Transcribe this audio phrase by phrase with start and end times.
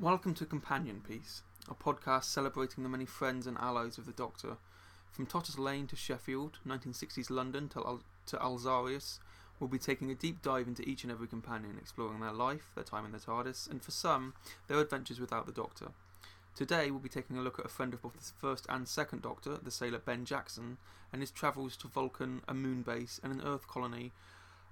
[0.00, 4.56] Welcome to Companion Piece, a podcast celebrating the many friends and allies of the Doctor.
[5.12, 9.20] From Totters Lane to Sheffield, 1960s London to, Al- to Alzarius,
[9.60, 12.82] we'll be taking a deep dive into each and every companion, exploring their life, their
[12.82, 14.34] time in the TARDIS, and for some,
[14.66, 15.92] their adventures without the Doctor.
[16.56, 19.22] Today, we'll be taking a look at a friend of both the first and second
[19.22, 20.78] Doctor, the sailor Ben Jackson,
[21.12, 24.10] and his travels to Vulcan, a moon base, and an Earth colony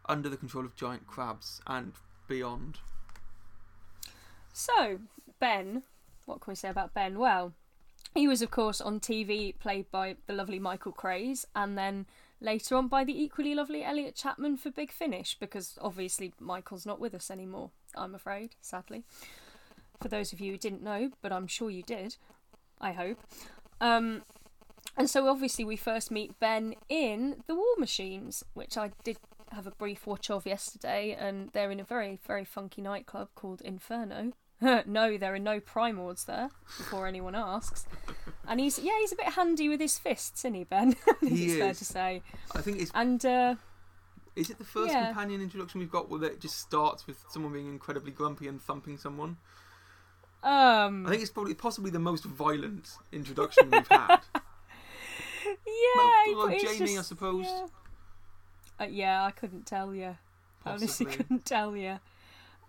[0.04, 1.92] under the control of giant crabs and
[2.26, 2.80] beyond.
[4.52, 5.00] So,
[5.40, 5.82] Ben,
[6.26, 7.18] what can we say about Ben?
[7.18, 7.54] Well,
[8.14, 12.06] he was, of course, on TV, played by the lovely Michael Craze, and then
[12.40, 17.00] later on by the equally lovely Elliot Chapman for Big Finish, because obviously Michael's not
[17.00, 19.04] with us anymore, I'm afraid, sadly.
[20.02, 22.16] For those of you who didn't know, but I'm sure you did,
[22.80, 23.18] I hope.
[23.80, 24.22] Um,
[24.96, 29.16] and so obviously we first meet Ben in The War Machines, which I did
[29.52, 33.62] have a brief watch of yesterday, and they're in a very, very funky nightclub called
[33.62, 34.32] Inferno.
[34.86, 37.84] no, there are no primords there, before anyone asks.
[38.46, 40.94] And he's yeah, he's a bit handy with his fists, isn't he, Ben?
[41.08, 42.22] I think He it's fair to say.
[42.54, 43.54] I think it's And uh,
[44.36, 45.06] Is it the first Yeah.
[45.06, 48.98] companion introduction we've got where it just starts with someone being incredibly grumpy and thumping
[48.98, 49.36] someone?
[50.42, 54.18] um, I think it's probably possibly the most violent introduction we've had.
[55.46, 57.46] yeah, well, Jamie, I suppose.
[57.46, 57.66] Yeah.
[58.80, 60.16] Uh, yeah, I couldn't tell you.
[60.64, 61.98] Honestly, couldn't tell you.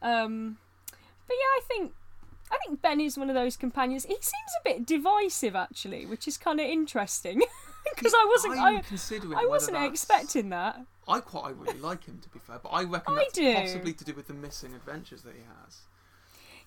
[0.02, 0.58] Um,
[1.28, 1.94] but yeah, I think
[2.52, 4.06] I think Ben is one of those companions.
[4.06, 7.42] He seems a bit divisive, actually, which is kind of interesting
[7.96, 10.80] because I wasn't I'm I, considering I wasn't expecting that.
[11.08, 13.54] I quite I really like him to be fair, but I reckon I that's do.
[13.54, 15.82] possibly to do with the missing adventures that he has.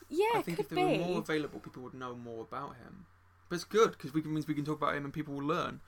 [0.08, 0.98] Yeah, I think if there be.
[0.98, 3.06] were more available, people would know more about him.
[3.48, 5.46] But it's good because we can, means we can talk about him and people will
[5.46, 5.80] learn.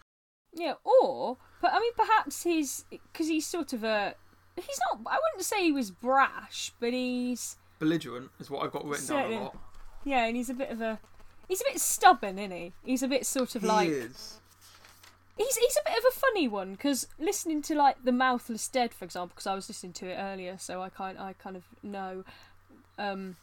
[0.52, 4.14] Yeah, or but I mean, perhaps he's because he's sort of a
[4.56, 5.00] he's not.
[5.06, 9.32] I wouldn't say he was brash, but he's Belligerent is what I've got written down
[9.32, 9.56] a lot.
[10.04, 10.98] yeah, and he's a bit of a
[11.48, 12.72] he's a bit stubborn, isn't he?
[12.84, 14.40] He's a bit sort of he like is.
[15.36, 18.92] he's he's a bit of a funny one because listening to like the Mouthless Dead,
[18.92, 21.64] for example, because I was listening to it earlier, so I kind I kind of
[21.82, 22.24] know.
[22.98, 23.36] Um,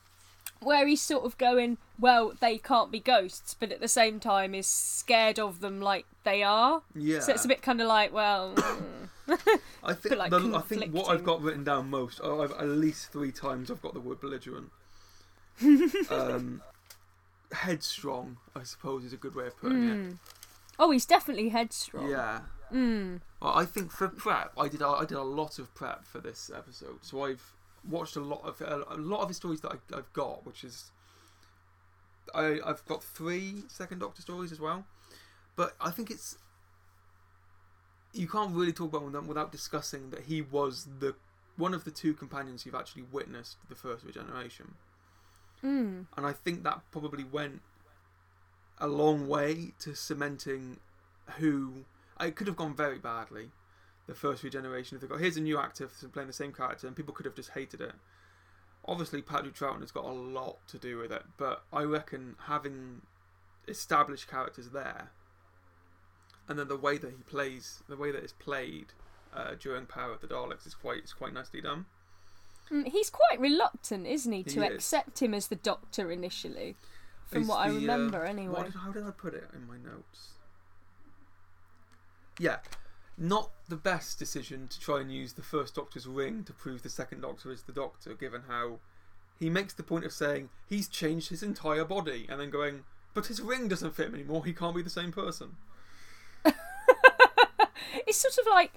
[0.61, 4.55] where he's sort of going, well, they can't be ghosts, but at the same time
[4.55, 6.81] is scared of them like they are.
[6.95, 7.19] Yeah.
[7.19, 9.09] So it's a bit kind of like, well, mm.
[9.83, 12.67] I think like, the, I think what I've got written down most, oh, I've, at
[12.67, 14.71] least three times I've got the word belligerent.
[16.09, 16.61] um,
[17.51, 20.17] headstrong, I suppose, is a good way of putting Mm.
[20.77, 22.09] oh, he's definitely headstrong.
[22.09, 22.41] Yeah.
[22.71, 23.21] Mm.
[23.41, 26.19] Well, I think for prep, I did a, I did a lot of prep for
[26.19, 27.53] this episode, so I've
[27.87, 30.91] watched a lot of a, lot of his stories that I, I've got, which is
[32.33, 34.85] I I've got three Second Doctor stories as well,
[35.55, 36.37] but I think it's
[38.15, 41.15] you can't really talk about them without discussing that he was the
[41.57, 44.75] one of the two companions who've actually witnessed the first regeneration,
[45.63, 46.05] Mm.
[46.17, 47.61] and I think that probably went
[48.77, 50.79] a long way to cementing
[51.37, 51.85] who
[52.19, 53.51] it could have gone very badly.
[54.07, 56.95] The first regeneration, if they got here's a new actor playing the same character, and
[56.95, 57.93] people could have just hated it.
[58.87, 63.01] Obviously, Patrick Troughton has got a lot to do with it, but I reckon having
[63.67, 65.09] established characters there,
[66.47, 68.87] and then the way that he plays, the way that it's played
[69.33, 71.85] uh, during Power of the Daleks is quite is quite nicely done.
[72.71, 76.75] Mm, He's quite reluctant, isn't he, to He accept him as the Doctor initially,
[77.27, 78.53] from It's what I the, uh, remember anyway.
[78.53, 80.29] What did, how did I put it in my notes?
[82.39, 82.57] Yeah,
[83.17, 86.89] not the best decision to try and use the first Doctor's ring to prove the
[86.89, 88.79] second Doctor is the Doctor, given how
[89.39, 92.83] he makes the point of saying he's changed his entire body and then going,
[93.13, 95.55] but his ring doesn't fit him anymore, he can't be the same person.
[98.07, 98.71] It's sort of like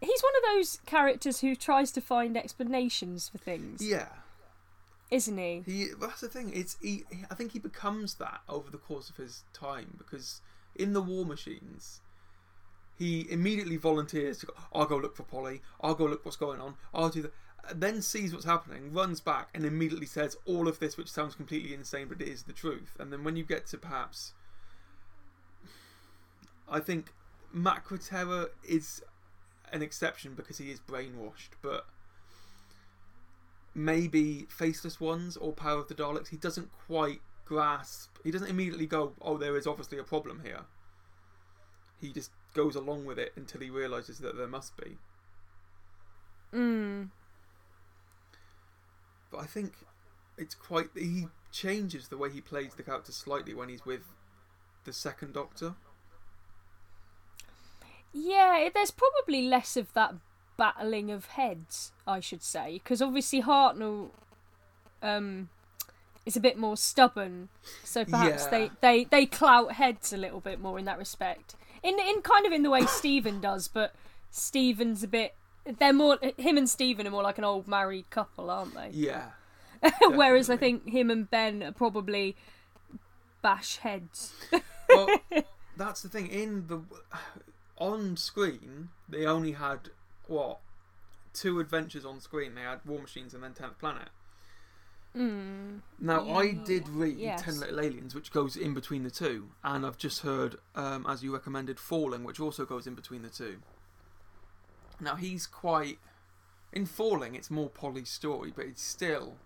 [0.00, 4.08] he's one of those characters who tries to find explanations for things, Yeah,
[5.10, 5.62] isn't he?
[5.66, 5.88] he.
[6.00, 6.52] That's the thing.
[6.54, 10.40] It's he, he- I think he becomes that over the course of his time because
[10.76, 12.00] in the War Machines,
[12.96, 14.52] he immediately volunteers to go.
[14.72, 15.62] I'll go look for Polly.
[15.80, 16.74] I'll go look what's going on.
[16.94, 17.32] I'll do that.
[17.74, 21.74] Then sees what's happening, runs back, and immediately says all of this, which sounds completely
[21.74, 22.96] insane, but it is the truth.
[22.98, 24.32] And then when you get to perhaps,
[26.68, 27.12] I think
[27.54, 29.02] Macra Terror is
[29.72, 31.86] an exception because he is brainwashed, but
[33.74, 38.16] maybe Faceless Ones or Power of the Daleks, he doesn't quite grasp.
[38.24, 40.66] He doesn't immediately go, "Oh, there is obviously a problem here."
[42.00, 44.98] He just goes along with it until he realizes that there must be.
[46.52, 47.10] Mm.
[49.30, 49.74] But I think
[50.36, 50.90] it's quite.
[50.94, 54.02] He changes the way he plays the character slightly when he's with
[54.84, 55.74] the second Doctor.
[58.12, 60.14] Yeah, there's probably less of that
[60.56, 64.10] battling of heads, I should say, because obviously Hartnell
[65.02, 65.48] um,
[66.26, 67.48] is a bit more stubborn.
[67.84, 68.50] So perhaps Yeah.
[68.50, 71.54] they, they, they clout heads a little bit more in that respect.
[71.82, 73.94] In in kind of in the way Stephen does, but
[74.30, 75.34] Stephen's a bit.
[75.64, 78.88] They're more him and Stephen are more like an old married couple, aren't they?
[78.92, 79.26] Yeah.
[80.02, 82.34] Whereas I think him and Ben are probably
[83.42, 84.34] bash heads.
[84.88, 85.06] well,
[85.76, 86.26] that's the thing.
[86.26, 86.80] In the
[87.78, 89.90] on screen, they only had
[90.26, 90.58] what
[91.32, 92.54] two adventures on screen.
[92.54, 94.08] They had War Machines and then Tenth Planet.
[95.16, 95.80] Mm.
[96.00, 97.42] Now, I did read yes.
[97.42, 101.22] Ten Little Aliens, which goes in between the two, and I've just heard, um, as
[101.22, 103.58] you recommended, Falling, which also goes in between the two.
[105.00, 105.98] Now, he's quite.
[106.72, 109.36] In Falling, it's more Polly's story, but it still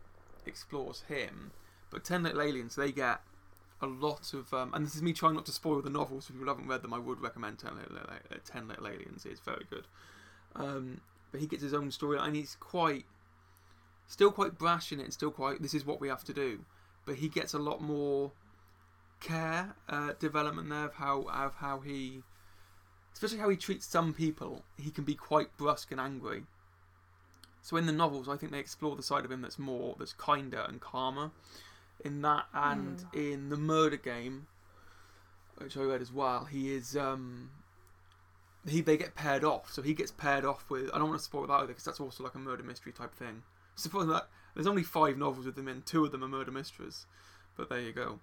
[0.45, 1.53] explores him.
[1.91, 3.21] But Ten Little Aliens, they get
[3.83, 4.53] a lot of.
[4.55, 6.31] Um, and this is me trying not to spoil the novels.
[6.31, 9.27] If you haven't read them, I would recommend Ten Little, uh, Ten Little Aliens.
[9.27, 9.87] It's very good.
[10.55, 11.01] Um,
[11.31, 13.05] but he gets his own story, and he's quite
[14.13, 16.61] still quite brash in it and still quite this is what we have to do
[17.07, 18.33] but he gets a lot more
[19.21, 22.23] care uh, development there of how of how he
[23.15, 26.43] especially how he treats some people he can be quite brusque and angry
[27.63, 30.13] so in the novels i think they explore the side of him that's more that's
[30.13, 31.31] kinder and calmer
[32.05, 34.47] in that and in the murder game
[35.59, 37.51] which i read as well he is um
[38.67, 41.25] he they get paired off so he gets paired off with i don't want to
[41.25, 43.43] spoil that either because that's also like a murder mystery type thing
[43.75, 47.07] Suppose that there's only five novels with him in, two of them are murder mysteries,
[47.57, 48.21] but there you go.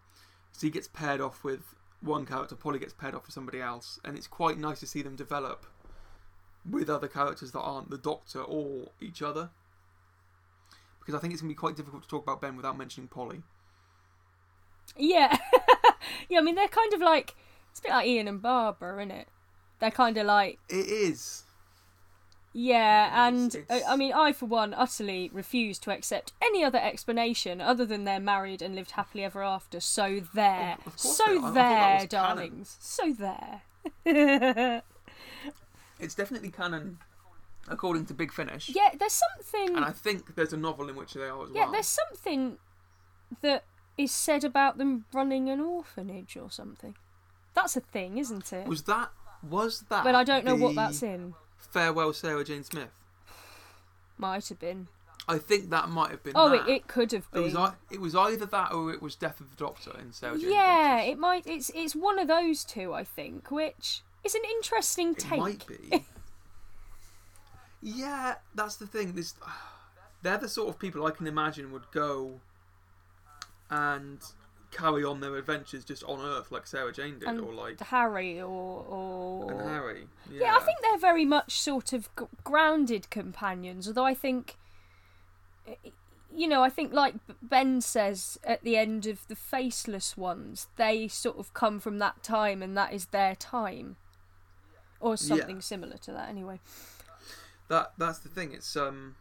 [0.51, 3.99] So he gets paired off with one character, Polly gets paired off with somebody else,
[4.03, 5.65] and it's quite nice to see them develop
[6.69, 9.49] with other characters that aren't the Doctor or each other.
[10.99, 13.41] Because I think it's gonna be quite difficult to talk about Ben without mentioning Polly.
[14.97, 15.37] Yeah,
[16.29, 16.39] yeah.
[16.39, 17.35] I mean, they're kind of like
[17.71, 19.27] it's a bit like Ian and Barbara, isn't it?
[19.79, 21.43] They're kind of like It is.
[22.53, 27.61] yeah, and I I mean, I for one utterly refuse to accept any other explanation
[27.61, 29.79] other than they're married and lived happily ever after.
[29.79, 31.37] So there, so they are.
[31.37, 32.07] I thought that there, was canon.
[32.09, 34.81] darlings, so there.
[35.99, 36.99] It's definitely canon
[37.67, 38.69] according to Big Finish.
[38.69, 39.75] yeah, there's something.
[39.75, 41.73] And I think there's a novel in which they are as Yeah, well.
[41.73, 42.57] there's something
[43.41, 43.63] that
[43.99, 46.95] is said about them running an orphanage or something.
[47.53, 48.65] That's a thing, isn't it?
[48.65, 49.09] Was that
[49.43, 51.33] was that but I don't know what that's in.
[51.57, 52.89] Farewell Sarah Jane Smith?
[54.17, 54.87] Might have been.
[55.27, 56.33] I think that might have been.
[56.33, 56.67] Oh, that.
[56.67, 57.43] it, it could have It been.
[57.43, 60.37] was, ei- it was either that or it was Death of the Doctor in Sarah
[60.39, 61.11] Jane yeah, Adventures.
[61.11, 61.47] it might.
[61.47, 65.25] It's it's one of those two, I think, which is an interesting take.
[65.25, 65.39] It take.
[65.39, 66.05] might be.
[67.81, 69.13] yeah, that's the thing.
[69.13, 69.35] This,
[70.21, 72.39] they're the sort of people I can imagine would go
[73.69, 74.19] and
[74.71, 78.39] carry on their adventures just on Earth, like Sarah Jane did, And or like Harry
[78.41, 80.07] or or and Harry.
[80.31, 83.87] Yeah, Yeah, I think they're very much sort of g- grounded companions.
[83.87, 84.57] Although I think,
[86.35, 91.07] you know, I think like Ben says at the end of the Faceless ones, they
[91.07, 93.95] sort of come from that time, and that is their time,
[94.99, 96.29] or something similar to that.
[96.29, 96.59] Anyway,
[97.69, 98.51] that that's the thing.
[98.53, 99.15] It's um,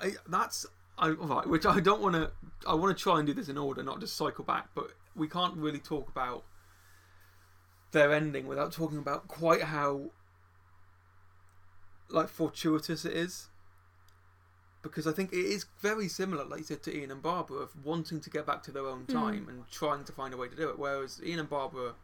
[0.00, 0.64] I that's
[0.98, 2.30] I right, which I don't want to.
[2.66, 4.68] I want to try and do this in order, not just cycle back.
[4.74, 6.44] But we can't really talk about
[7.92, 10.10] their ending without talking about quite how
[12.08, 13.48] like fortuitous it is.
[14.80, 17.84] Because I think it is very similar, like you said, to Ian and Barbara of
[17.84, 19.12] wanting to get back to their own hmm.
[19.12, 20.78] time and trying to find a way to do it.
[20.78, 21.94] Whereas Ian and Barbara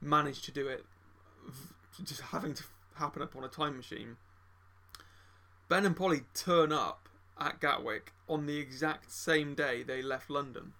[0.00, 0.84] managed to do it
[2.02, 2.64] just having to
[2.96, 4.16] happen upon a time machine.
[5.68, 10.72] Ben and Polly turn up at Gatwick on the exact same day they left London,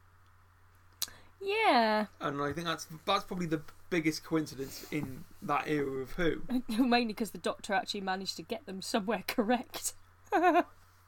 [1.41, 6.43] yeah, and I think that's that's probably the biggest coincidence in that era of Who.
[6.69, 9.95] mainly because the Doctor actually managed to get them somewhere correct.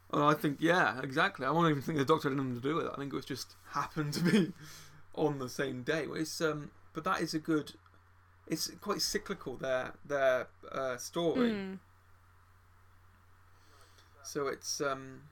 [0.09, 1.45] And I think yeah, exactly.
[1.45, 2.91] I don't even think the Doctor had anything to do with it.
[2.93, 4.53] I think it was just happened to be
[5.15, 6.05] on the same day.
[6.13, 7.73] It's um, but that is a good.
[8.47, 11.51] It's quite cyclical their their uh, story.
[11.51, 11.79] Mm.
[14.23, 15.23] So it's um,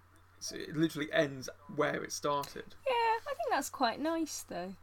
[0.46, 2.76] so it literally ends where it started.
[2.86, 4.76] Yeah, I think that's quite nice though.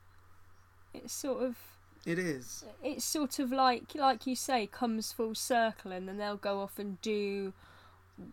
[0.93, 1.57] It's sort of
[2.05, 2.65] It is.
[2.83, 6.79] it's sort of like like you say comes full circle and then they'll go off
[6.79, 7.53] and do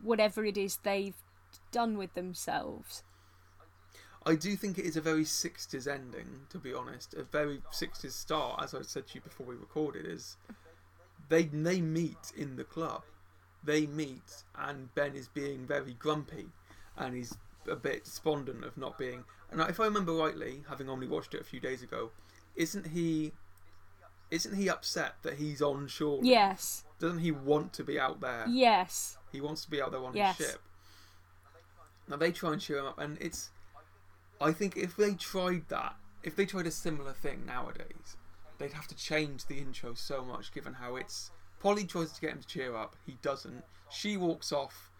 [0.02, 1.16] whatever it is they've
[1.72, 3.04] done with themselves
[4.26, 7.14] I do think it is a very 60s ending, to be honest.
[7.14, 10.36] A very 60s start, as I said to you before we recorded, is
[11.30, 13.04] they they meet in the club.
[13.64, 16.50] They meet, and Ben is being very grumpy,
[17.00, 17.36] and he's
[17.70, 19.24] a bit despondent of not being.
[19.52, 22.12] And if I remember rightly, having only watched it a few days ago,
[22.56, 23.32] isn't he?
[24.32, 26.20] Isn't he upset that he's on shore?
[26.22, 28.46] yes Doesn't he want to be out there?
[28.48, 30.38] yes He wants to be out there on Yes.
[30.38, 30.62] his ship.
[32.08, 33.50] Now they try and cheer him up, and it's
[34.42, 38.18] I think if they tried that, if they tried a similar thing nowadays,
[38.58, 40.54] they'd have to change the intro so much.
[40.54, 43.64] Given how it's Polly tries to get him to cheer up, he doesn't.
[43.92, 44.92] She walks off,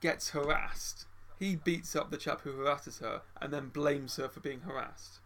[0.00, 1.06] gets harassed.
[1.38, 5.20] He beats up the chap who harasses her, and then blames her for being harassed.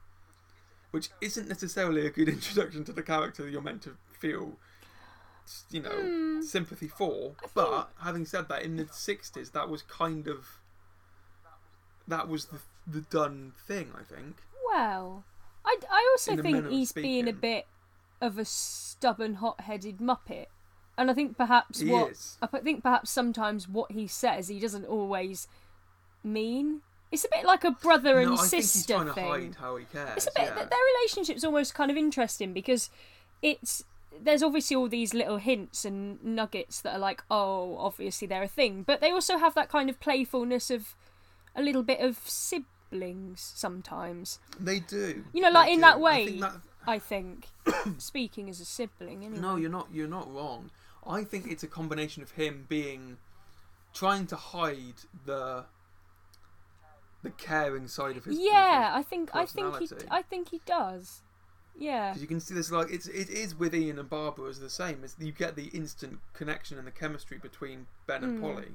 [0.90, 4.59] Which isn't necessarily a good introduction to the character you're meant to feel,
[5.71, 6.42] you know, Hmm.
[6.42, 7.35] sympathy for.
[7.54, 10.59] But having said that, in the '60s, that was kind of
[12.07, 13.92] that was the the done thing.
[13.99, 14.37] I think.
[14.73, 15.25] Well,
[15.64, 17.66] I, I also think he's being a bit
[18.21, 20.47] of a stubborn, hot-headed muppet,
[20.97, 22.38] and I think perhaps He what is.
[22.42, 25.49] I think perhaps sometimes what he says he doesn't always
[26.25, 26.81] mean.
[27.11, 29.25] It's a bit like a brother and no, I sister trying to thing.
[29.29, 30.17] hide how he cares.
[30.17, 30.55] It's a bit yeah.
[30.55, 32.88] th- their relationship's almost kind of interesting because
[33.43, 33.85] it's
[34.19, 38.49] there's obviously all these little hints and nuggets that are like, oh, obviously they're a
[38.49, 40.95] thing, but they also have that kind of playfulness of
[41.55, 42.19] a little bit of
[42.91, 44.38] siblings sometimes.
[44.59, 45.25] They do.
[45.33, 45.81] You know, They like in do.
[45.83, 46.26] that I way.
[46.26, 47.47] think that- I think
[47.99, 49.25] speaking as a sibling.
[49.25, 49.41] Anyway.
[49.41, 49.88] No, you're not.
[49.93, 50.71] You're not wrong.
[51.07, 53.19] I think it's a combination of him being
[53.95, 54.95] trying to hide
[55.26, 55.64] the
[57.23, 58.38] the caring side of his.
[58.38, 59.88] yeah, I think I think he.
[60.11, 61.23] I think he does.
[61.75, 62.09] Yeah.
[62.11, 64.69] Because you can see this, like it's it is with Ian and Barbara is the
[64.71, 65.02] same.
[65.05, 68.43] As you get the instant connection and the chemistry between Ben and Mm.
[68.43, 68.73] Polly.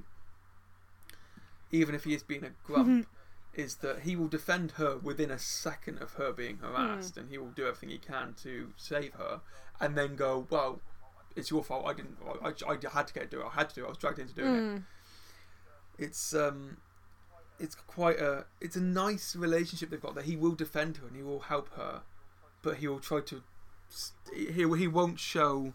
[1.70, 3.06] Even if he is being a grump,
[3.54, 7.20] is that he will defend her within a second of her being harassed, Hmm.
[7.20, 9.40] and he will do everything he can to save her,
[9.80, 10.80] and then go, "Well,
[11.36, 11.86] it's your fault.
[11.86, 12.16] I didn't.
[12.42, 13.46] I, I had to get to do it.
[13.46, 13.86] I had to do it.
[13.86, 14.84] I was dragged into doing it." Mm.
[15.98, 16.78] It's um,
[17.58, 20.14] it's quite a it's a nice relationship they've got.
[20.14, 22.02] That he will defend her and he will help her,
[22.62, 23.42] but he will try to
[24.34, 25.72] he he won't show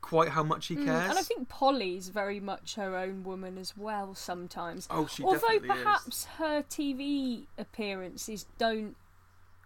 [0.00, 1.10] quite how much he Mm, cares.
[1.10, 4.86] And I think Polly's very much her own woman as well sometimes.
[4.90, 6.24] oh, she Although perhaps is.
[6.38, 8.96] her TV appearances don't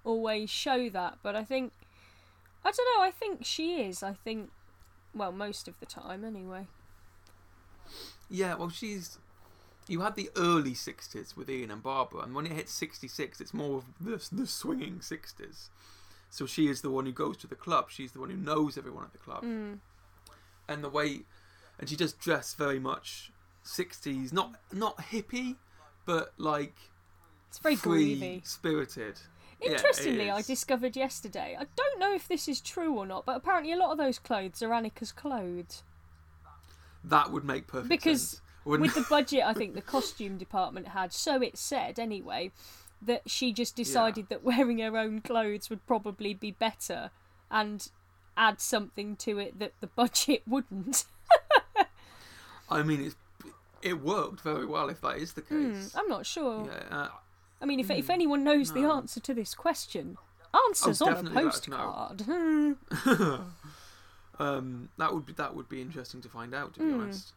[0.04, 1.72] always show that, but I think
[2.64, 4.02] I don't know, I think she is.
[4.02, 4.50] I think
[5.14, 6.66] well, most of the time anyway.
[8.30, 9.18] Yeah, well, she's.
[9.88, 13.54] You had the early '60s with Ian and Barbara, and when it hits '66, it's
[13.54, 15.68] more of the the swinging '60s.
[16.30, 17.86] So she is the one who goes to the club.
[17.88, 19.42] She's the one who knows everyone at the club.
[19.44, 19.78] Mm.
[20.68, 21.22] and the way
[21.78, 23.30] and she does dress very much
[23.64, 25.56] 60s not not hippie
[26.04, 26.74] but like
[27.48, 28.46] It's very free groovy.
[28.46, 29.20] spirited
[29.62, 31.56] Yeah, Interestingly, I discovered yesterday.
[31.58, 34.18] I don't know if this is true or not, but apparently a lot of those
[34.18, 35.82] clothes are Anneke's clothes.
[37.02, 40.88] that would make perfect Because sense wouldn't with the budget I think the costume department
[40.88, 42.52] had, so it said anyway,
[43.02, 47.10] that she just decided that wearing her own clothes would probably be better
[47.50, 47.88] and
[48.36, 51.04] add something to it that the budget wouldn't.
[52.70, 53.16] i mean it's
[53.82, 56.66] it worked very well if that is the Hmm, case I'm not sure.
[56.66, 57.08] yeah uh,
[57.60, 60.16] I mean, if, if Hmm, anyone knows the answer to this question,
[60.68, 61.80] answers Oh, on a definitely let us know.
[61.82, 62.22] postcard.
[64.38, 67.02] Um that would be that would be interesting to find out to be Mm.
[67.02, 67.32] honest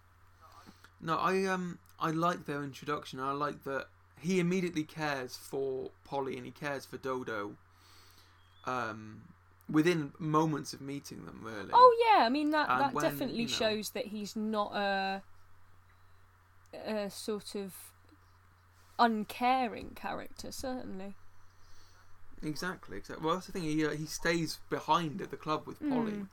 [1.01, 3.87] no i um i like their introduction i like that
[4.19, 7.55] he immediately cares for polly and he cares for dodo
[8.65, 9.21] um
[9.69, 13.41] within moments of meeting them really Oh yeah, I mean that And that when, definitely
[13.43, 15.23] you know- shows that he's not a
[16.73, 17.73] a sort of
[18.99, 20.51] uncaring character.
[20.51, 21.15] Certainly.
[22.43, 25.79] exactly exactly well that's the thing he uh, he stays behind at the club with
[25.89, 26.27] polly Mm.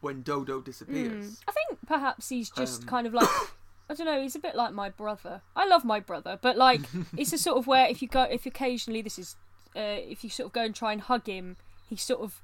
[0.00, 0.64] when dodo Mm.
[0.64, 3.28] disappears I think perhaps he's just Um, kind of like
[3.88, 4.20] I don't know.
[4.20, 5.42] He's a bit like my brother.
[5.54, 6.82] I love my brother, but like
[7.16, 9.36] it's a sort of where if you go, if occasionally this is,
[9.76, 11.56] uh, if you sort of go and try and hug him,
[11.88, 12.42] he sort of.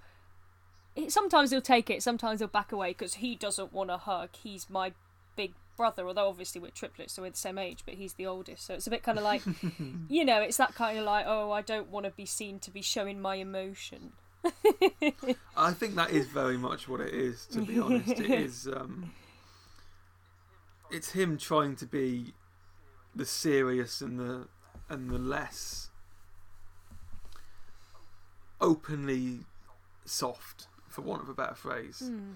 [0.95, 4.29] It, sometimes he'll take it, sometimes he'll back away because he doesn't want to hug.
[4.43, 4.93] He's my
[5.37, 8.67] big brother, although obviously we're triplets, so we're the same age, but he's the oldest,
[8.67, 9.43] so it's a bit kind of like,
[10.09, 12.71] you know, it's that kind of like, oh, I don't want to be seen to
[12.71, 14.13] be showing my emotion.
[15.57, 17.47] I think that is very much what it is.
[17.53, 18.67] To be honest, it is.
[18.67, 19.13] Um,
[20.93, 22.35] it's him trying to be
[23.15, 24.49] the serious and the
[24.89, 25.91] and the less
[28.61, 29.41] openly
[30.05, 32.01] soft, for want of a better phrase.
[32.07, 32.33] Hmm.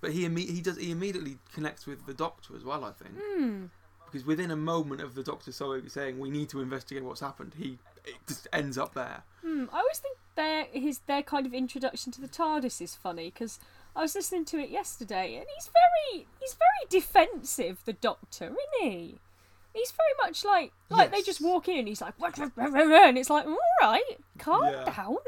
[0.00, 2.84] But he imme- he does he immediately connects with the doctor as well.
[2.84, 3.64] I think Hmm.
[4.06, 7.54] because within a moment of the doctor sorry saying we need to investigate what's happened,
[7.58, 9.22] he it just ends up there.
[9.42, 13.26] Hmm, I always think their his their kind of introduction to the TARDIS is funny
[13.30, 13.58] because
[13.96, 17.82] I was listening to it yesterday and he's very he's very defensive.
[17.84, 18.58] The Doctor, isn't
[18.90, 19.18] he?
[19.74, 22.88] He's very much like like they just walk in he's like "Wah, wah, wah, wah,
[22.88, 24.84] wah," and it's like all right, calm Yeah.
[24.96, 25.16] down.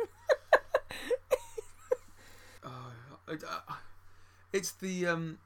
[2.65, 2.93] Oh,
[3.29, 3.77] I-
[4.53, 5.39] it's the um.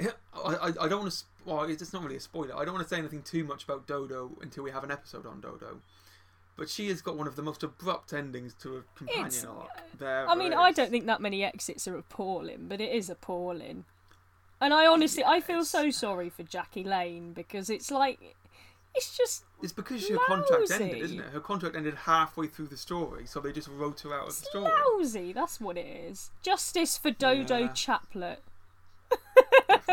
[0.00, 1.24] I, I, I don't want to.
[1.44, 2.56] well, it's not really a spoiler.
[2.56, 5.26] I don't want to say anything too much about Dodo until we have an episode
[5.26, 5.80] on Dodo.
[6.58, 9.68] But she has got one of the most abrupt endings to a companion It's- arc.
[9.98, 13.08] There, I mean, there I don't think that many exits are appalling, but it is
[13.08, 13.84] appalling.
[14.60, 18.34] And I honestly, I feel so sorry for Jackie Lane because it's like,
[18.94, 21.26] it's just It's because her contract ended, isn't it?
[21.26, 24.44] Her contract ended halfway through the story, so they just wrote her out of the
[24.46, 24.64] story.
[24.98, 25.32] lousy.
[25.32, 26.30] That's what it is.
[26.42, 27.68] Justice for Dodo Yeah.
[27.68, 28.38] Chaplet.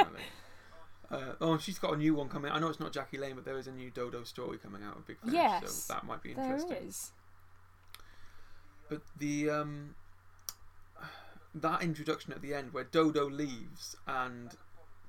[1.16, 2.52] Uh, oh, and she's got a new one coming.
[2.52, 4.98] I know it's not Jackie Lane, but there is a new Dodo story coming out
[4.98, 6.78] of Big Finish, Yes, so that might be interesting.
[6.88, 7.12] is.
[8.90, 9.96] But the um,
[11.54, 14.52] that introduction at the end where Dodo leaves and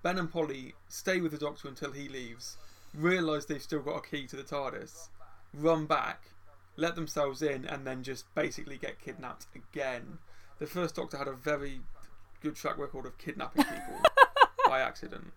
[0.02, 2.56] Ben and Polly stay with the Doctor until he leaves,
[2.94, 5.08] realise they've still got a key to the TARDIS,
[5.52, 6.30] run back,
[6.76, 10.18] let themselves in, and then just basically get kidnapped again.
[10.58, 11.80] The first Doctor had a very
[12.40, 14.00] good track record of kidnapping people
[14.66, 15.32] by accident.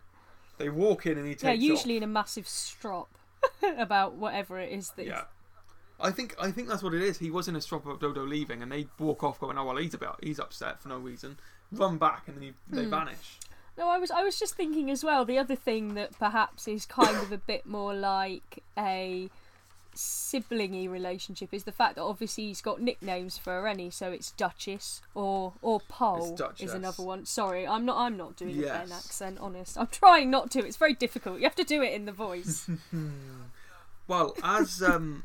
[0.59, 1.59] They walk in and he takes Yeah, off.
[1.59, 3.09] usually in a massive strop
[3.77, 5.05] about whatever it is that.
[5.07, 5.23] Yeah.
[6.01, 7.17] I think I think that's what it is.
[7.17, 9.75] He was in a strop of Dodo leaving, and they walk off, going, "Oh well,
[9.77, 11.37] he's about he's upset for no reason."
[11.71, 12.89] Run back, and then he, they Hmm.
[12.91, 13.37] vanish.
[13.77, 15.25] No, I was I was just thinking as well.
[15.25, 19.29] The other thing that perhaps is kind of a bit more like a
[19.99, 25.01] siblingy relationship is the fact that obviously he's got nicknames for Rennie, so it's Duchess
[25.13, 27.25] or or Pole is another one.
[27.25, 28.89] Sorry, I'm not I'm not doing a Yes.
[28.89, 29.37] Ben accent.
[29.41, 30.59] Honest, I'm trying not to.
[30.65, 31.39] It's very difficult.
[31.39, 32.69] You have to do it in the voice.
[34.07, 35.21] Well, as um,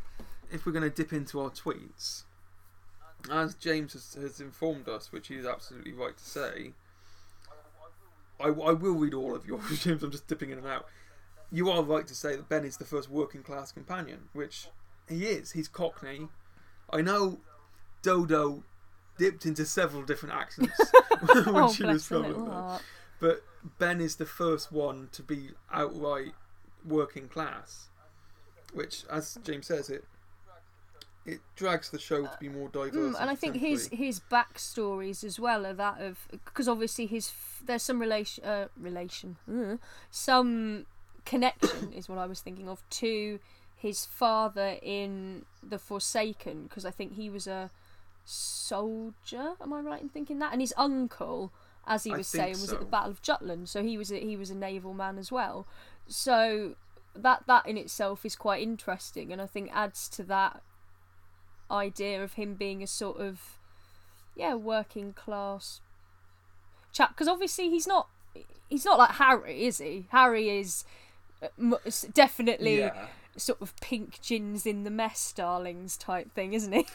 [0.53, 2.25] if we're going to dip into our tweets,
[3.33, 6.73] as James has, has informed us, which he is absolutely right to say,
[8.39, 10.03] I, I will read all of yours, James.
[10.03, 10.87] I'm just dipping in and out.
[11.51, 14.69] You are right to say that Ben is the first working class companion, which
[15.09, 15.53] he is.
[15.53, 16.29] He's Cockney.
[16.91, 17.41] I know
[18.03, 18.65] Dodo
[19.19, 20.79] dipped into several different accents
[21.21, 22.51] when oh, she was filming
[23.21, 23.43] But
[23.79, 26.33] Ben is the first one to be outright
[26.85, 27.89] working class,
[28.73, 30.05] which, as James says, it
[31.27, 33.17] it drags the show to be more diverse.
[33.17, 37.33] Mm, and I think his his backstories as well are that of because obviously his
[37.65, 39.77] there's some relation uh, relation uh,
[40.11, 40.87] some
[41.25, 43.39] connection is what I was thinking of to
[43.77, 47.71] his father in the Forsaken because I think he was a
[48.25, 49.55] soldier.
[49.61, 50.53] Am I right in thinking that?
[50.53, 51.53] And his uncle,
[51.87, 52.87] as he was saying, was at the.
[52.87, 55.67] Battle of Jutland, so he was a, he was a naval man as well.
[56.07, 56.77] So
[57.15, 60.63] that that in itself is quite interesting, and I think adds to that
[61.71, 63.59] idea of him being a sort of
[64.37, 65.81] yeah working class
[66.93, 68.09] chap because obviously he's not
[68.69, 70.85] he's not like Harry is he Harry is
[72.13, 73.07] definitely yeah.
[73.37, 76.87] sort of pink gins in the mess darlings type thing isn't he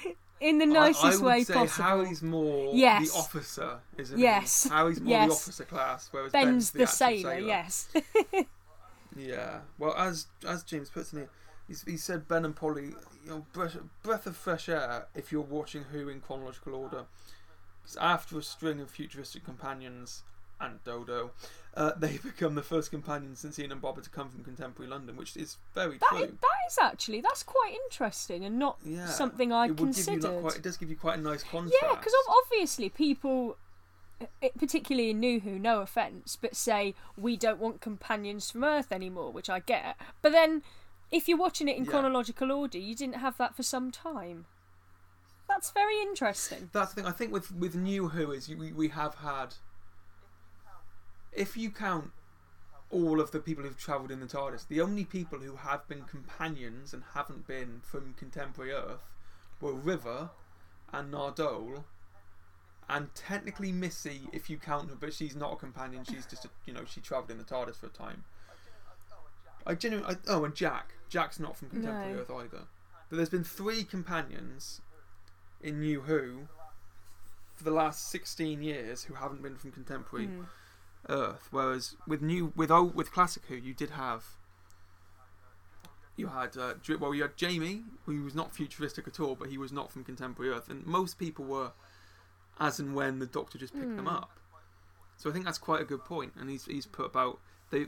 [0.40, 3.12] in the nicest I, would way say possible Harry's more Yes.
[3.12, 4.64] the officer, isn't Yes.
[4.64, 4.68] he?
[4.70, 5.28] Harry's more Yes.
[5.28, 7.88] the officer class, whereas Ben's the, actual sailor, yes
[9.16, 9.60] Yeah.
[9.78, 11.28] Well, as as James puts in here,
[11.86, 15.84] he said Ben and Polly, you know, breath, breath of fresh air if you're watching
[15.84, 17.04] Who in chronological order.
[17.82, 20.24] Because after a string of futuristic companions
[20.60, 21.30] and Dodo,
[21.76, 25.16] uh, they become the first companions since Ian and Bob to come from contemporary London,
[25.16, 26.18] which is very that true.
[26.18, 29.06] is, that is actually that's quite interesting and not yeah.
[29.06, 31.42] something I it would give you considered quite, it does give you quite a nice
[31.42, 31.76] contrast.
[31.82, 32.12] Yeah, because
[32.44, 33.56] obviously people,
[34.42, 38.92] eh, particularly in New Who, no offense, but say we don't want companions from Earth
[38.92, 39.96] anymore, which I get.
[40.22, 40.62] But then,
[41.10, 41.90] if you're watching it in Yeah.
[41.90, 44.46] chronological order, you didn't have that for some time.
[45.48, 46.70] That's very interesting.
[46.72, 47.06] That's the thing.
[47.06, 49.54] I think with with New Who is we we have had.
[51.34, 52.12] If you count
[52.90, 56.02] all of the people who've travelled in the TARDIS, the only people who have been
[56.04, 59.10] companions and haven't been from contemporary Earth
[59.60, 60.30] were River
[60.92, 61.84] and Nardole,
[62.88, 66.04] and technically Missy, if you count her, but she's not a companion.
[66.04, 68.24] She's just a, you know she travelled in the TARDIS for a time.
[69.66, 70.14] I genuinely.
[70.14, 70.92] I, oh, and Jack.
[71.08, 72.18] Jack's not from contemporary No.
[72.20, 72.64] Earth either.
[73.08, 74.80] But there's been three companions
[75.62, 76.48] in New Who
[77.54, 80.42] for the last 16 years who haven't been from contemporary Hmm.
[81.08, 81.48] Earth.
[81.50, 84.24] Whereas with new with old with classic Who, you did have
[86.16, 89.58] you had uh, well you had Jamie, who was not futuristic at all, but he
[89.58, 91.72] was not from contemporary Earth, and most people were
[92.60, 94.08] as and when the Doctor just picked them Hmm.
[94.08, 94.30] up.
[95.16, 97.40] So I think that's quite a good point, and he's he's put about
[97.70, 97.86] they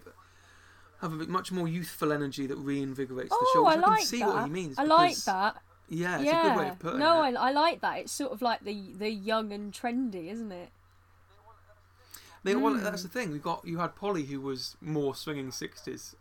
[1.01, 3.61] have a bit much more youthful energy that reinvigorates the show.
[3.61, 4.29] Oh, Which I I, can like see that.
[4.29, 4.79] what he means.
[4.79, 5.57] I like that.
[5.89, 6.41] Yeah, it's yeah.
[6.41, 7.37] a good way of putting no, it.
[7.37, 7.99] I, I like that.
[7.99, 10.71] It's sort of like the the young and trendy, isn't it?
[12.47, 12.83] They, well, Mm.
[12.83, 13.31] that's the thing.
[13.33, 16.15] We got you had Polly who was more swinging sixties,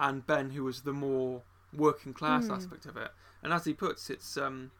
[0.00, 1.42] and Ben who was the more
[1.72, 2.56] working class Mm.
[2.56, 3.10] aspect of it.
[3.42, 4.70] And as he puts, it's um,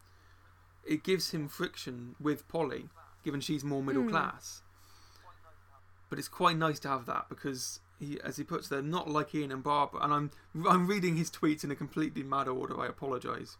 [0.85, 2.89] it gives him friction with Polly,
[3.23, 4.09] given she's more middle Mm.
[4.09, 4.61] class.
[6.09, 9.33] But it's quite nice to have that because he, as he puts there, not like
[9.33, 10.01] Ian and Barbara.
[10.03, 10.31] And I'm
[10.67, 12.79] I'm reading his tweets in a completely mad order.
[12.79, 13.57] I apologise,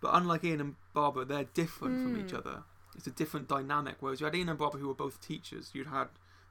[0.00, 2.38] but unlike Ian and Barbara, they're different from each Mm.
[2.38, 2.62] other.
[2.96, 3.96] It's a different dynamic.
[4.00, 5.70] Whereas you had Ian and Barbara who were both teachers.
[5.74, 6.08] You'd had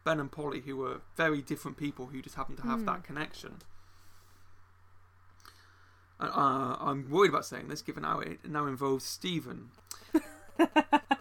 [0.08, 2.86] Ben and Polly who were very different people who just happened to have Mm.
[2.86, 3.58] that connection.
[6.17, 9.72] And, uh, I'm worried about saying this, given how it now involves Stephen.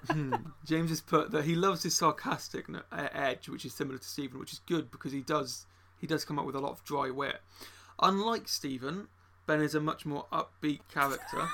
[0.09, 0.35] Hmm.
[0.64, 4.38] James has put that he loves his sarcastic uh, edge, which is similar to Stephen,
[4.38, 5.66] which is good because he does
[5.99, 7.42] he does come up with a lot of dry wit.
[8.01, 9.09] Unlike Stephen,
[9.46, 11.49] Ben is a much more upbeat character.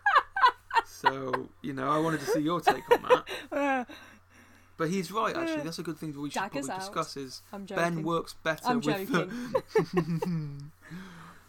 [0.86, 3.02] so you know, I wanted to see your take on
[3.50, 3.86] that.
[4.78, 5.62] But he's right, actually.
[5.62, 6.94] That's a good thing that we should Daggers probably out.
[6.94, 7.16] discuss.
[7.16, 7.42] Is.
[7.68, 9.28] Ben works better I'm with the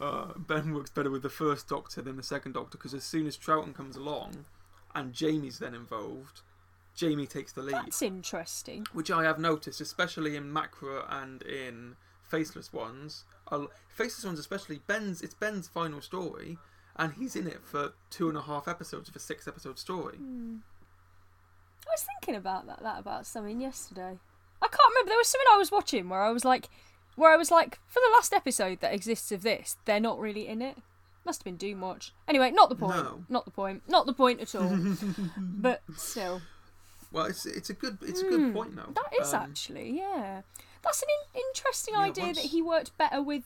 [0.04, 3.26] uh, Ben works better with the first Doctor than the second Doctor because as soon
[3.28, 4.44] as Troughton comes along,
[4.94, 6.42] and Jamie's then involved,
[6.94, 8.86] Jamie takes the lead, That's interesting.
[8.92, 11.94] which I have noticed, especially in Macra and in
[12.28, 13.24] Faceless Ones.
[13.50, 15.22] Uh, Faceless Ones, especially Ben's.
[15.22, 16.58] It's Ben's final story,
[16.96, 20.16] and he's in it for two and a half episodes of a six-episode story.
[20.16, 20.56] Hmm.
[21.86, 24.18] I was thinking about that, that about something yesterday.
[24.62, 25.08] I can't remember.
[25.10, 26.68] There was something I was watching where I was like,
[27.16, 30.46] where I was like, for the last episode that exists of this, they're not really
[30.46, 30.76] in it.
[31.24, 32.12] Must have been Doom Watch.
[32.28, 32.96] Anyway, not the point.
[32.96, 33.24] No.
[33.28, 33.82] Not the point.
[33.88, 34.70] Not the point at all.
[35.36, 36.40] but still,
[37.12, 38.92] Well, it's it's a good it's a good point though.
[38.94, 40.42] that is Um, actually yeah.
[40.82, 43.44] That's an in- interesting Yeah, idea once- that he worked better with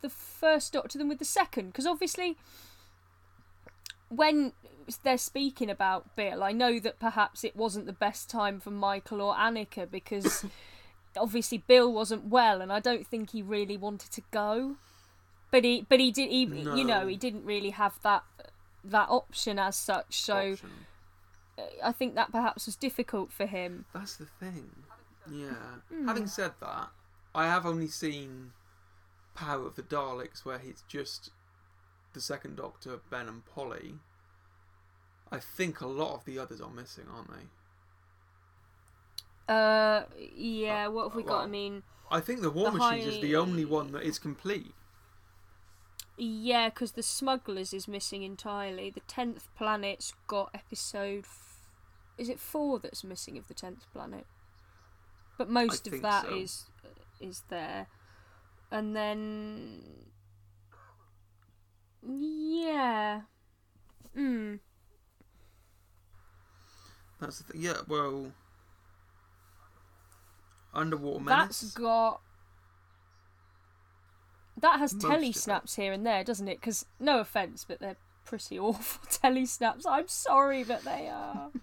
[0.00, 2.36] the first Doctor than with the second, because obviously
[4.14, 4.52] when
[5.04, 9.20] they're speaking about Bill, I know that perhaps it wasn't the best time for Michael
[9.20, 10.44] or Anneke because
[11.16, 14.76] obviously Bill wasn't well, and I don't think he really wanted to go.
[15.50, 16.30] But he, but he did.
[16.30, 17.06] He, you know, No.
[17.06, 18.24] he didn't really have that
[18.84, 20.20] that option as such.
[20.20, 20.70] So option.
[21.58, 23.84] uh, I think that perhaps was difficult for him.
[23.94, 24.70] That's the thing.
[25.30, 25.52] Yeah.
[25.92, 26.08] Hmm.
[26.08, 26.88] Having said that,
[27.34, 28.52] I have only seen
[29.34, 31.30] Power of the Daleks where it's just
[32.14, 33.94] the second Doctor, Ben and Polly.
[35.30, 37.46] I think a lot of the others are missing, aren't they?
[39.48, 40.04] Uh,
[40.36, 40.88] yeah.
[40.88, 41.44] What have we got?
[41.44, 44.74] I mean, I think the War The Machines is the only one that is complete.
[46.16, 48.90] yeah, because the Smugglers is missing entirely.
[48.90, 51.24] The tenth planet's got episode.
[51.24, 51.68] F-
[52.18, 54.26] is it four that's missing of the tenth planet?
[55.38, 56.34] But most of think that so.
[56.36, 56.66] is
[57.20, 57.86] is there,
[58.70, 59.82] and then
[62.08, 63.22] yeah.
[64.14, 64.56] Hmm.
[67.20, 67.62] That's the thing.
[67.62, 68.32] Yeah, well.
[70.74, 71.60] Underwater Menace.
[71.60, 72.20] That's got.
[74.60, 76.60] That has Most telesnaps here and there, doesn't it?
[76.60, 79.84] Because no offense, but they're pretty awful telesnaps.
[79.88, 81.50] I'm sorry, but they are.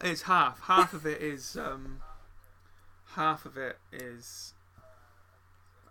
[0.00, 0.60] It's half.
[0.60, 1.56] Half of it is.
[1.56, 2.00] Um,
[3.14, 4.52] half of it is.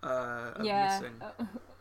[0.03, 0.99] Uh, yeah.
[0.99, 1.49] missing.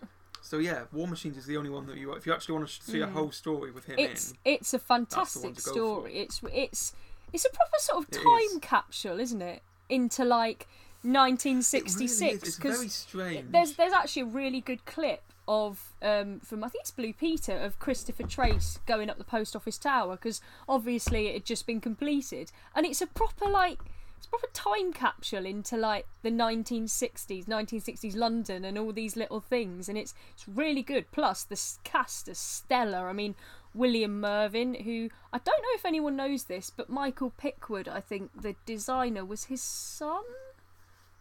[0.43, 2.13] So yeah, War Machines is the only one that you.
[2.13, 3.13] If you actually want to see a Mm.
[3.13, 6.19] whole story with him it's in, it's a fantastic story.
[6.19, 6.93] It's it's
[7.33, 8.59] it's a proper sort of It time is.
[8.61, 9.63] capsule, isn't it?
[9.89, 11.41] Into like it really is.
[11.41, 13.53] 1966 It's very because strange.
[13.53, 17.57] there's there's actually a really good clip of um from I think it's Blue Peter
[17.57, 21.81] of Christopher Trace going up the post office tower because obviously it had just been
[21.81, 23.79] completed and it's a proper like
[24.23, 29.41] it's a proper time capsule into like the 1960s 1960s London and all these little
[29.41, 33.35] things and it's it's really good plus the cast is stellar I mean
[33.75, 38.31] William Mervyn who I don't know if anyone knows this but Michael Pickwoad I think
[38.41, 40.23] the designer was his son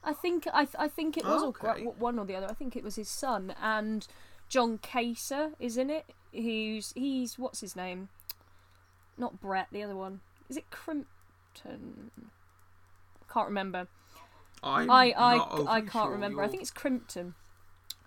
[0.03, 1.83] I think I I think it was or Okay.
[1.83, 2.47] one or the other.
[2.49, 4.07] I think it was his son and
[4.47, 6.05] John Cater is in it.
[6.33, 8.09] Who's he's what's his name?
[9.17, 10.21] Not Brett, the other one.
[10.49, 12.09] Is it Krimpton?
[13.31, 13.87] Can't remember.
[14.63, 16.41] I'm I I I can't remember.
[16.41, 17.33] I you're- think it's Krimpton.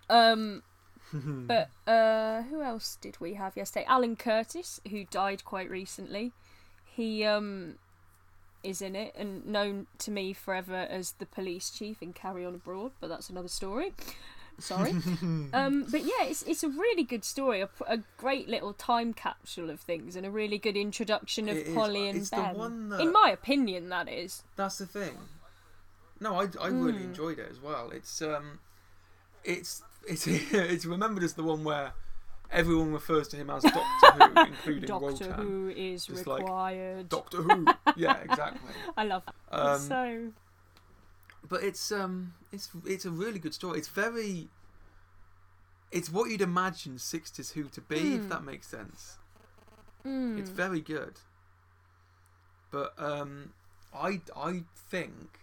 [0.09, 0.63] Um,
[1.13, 3.85] but uh, who else did we have yesterday?
[3.87, 6.31] Alan Curtis, who died quite recently.
[6.85, 7.75] He um
[8.63, 12.55] is in it and known to me forever as the police chief in Carry On
[12.55, 13.93] Abroad, but that's another story.
[14.59, 14.91] Sorry.
[15.53, 19.69] um, but yeah, it's it's a really good story, a, a great little time capsule
[19.69, 21.75] of things, and a really good introduction of It is.
[21.75, 22.57] Polly and It's the Ben.
[22.57, 24.43] one that- In my opinion, that is.
[24.55, 25.17] That's the thing.
[26.21, 27.03] No, I, I really Mm.
[27.05, 27.89] enjoyed it as well.
[27.91, 28.59] It's um,
[29.43, 31.91] it's it's it's remembered as the one where
[32.51, 35.33] everyone refers to him as Doctor Who, including Doctor.
[35.33, 37.09] Who is Just like required.
[37.09, 37.65] Doctor Who.
[37.97, 38.71] yeah, exactly.
[38.95, 39.59] I love that.
[39.59, 40.27] Um, so
[41.49, 43.77] but it's um, it's it's a really good story.
[43.79, 44.47] It's very.
[45.91, 48.29] It's what you'd imagine '60s Who to be, if Mm.
[48.29, 49.17] that makes sense.
[50.05, 51.13] mm, It's very good.
[52.71, 53.53] But um,
[53.93, 55.39] I I think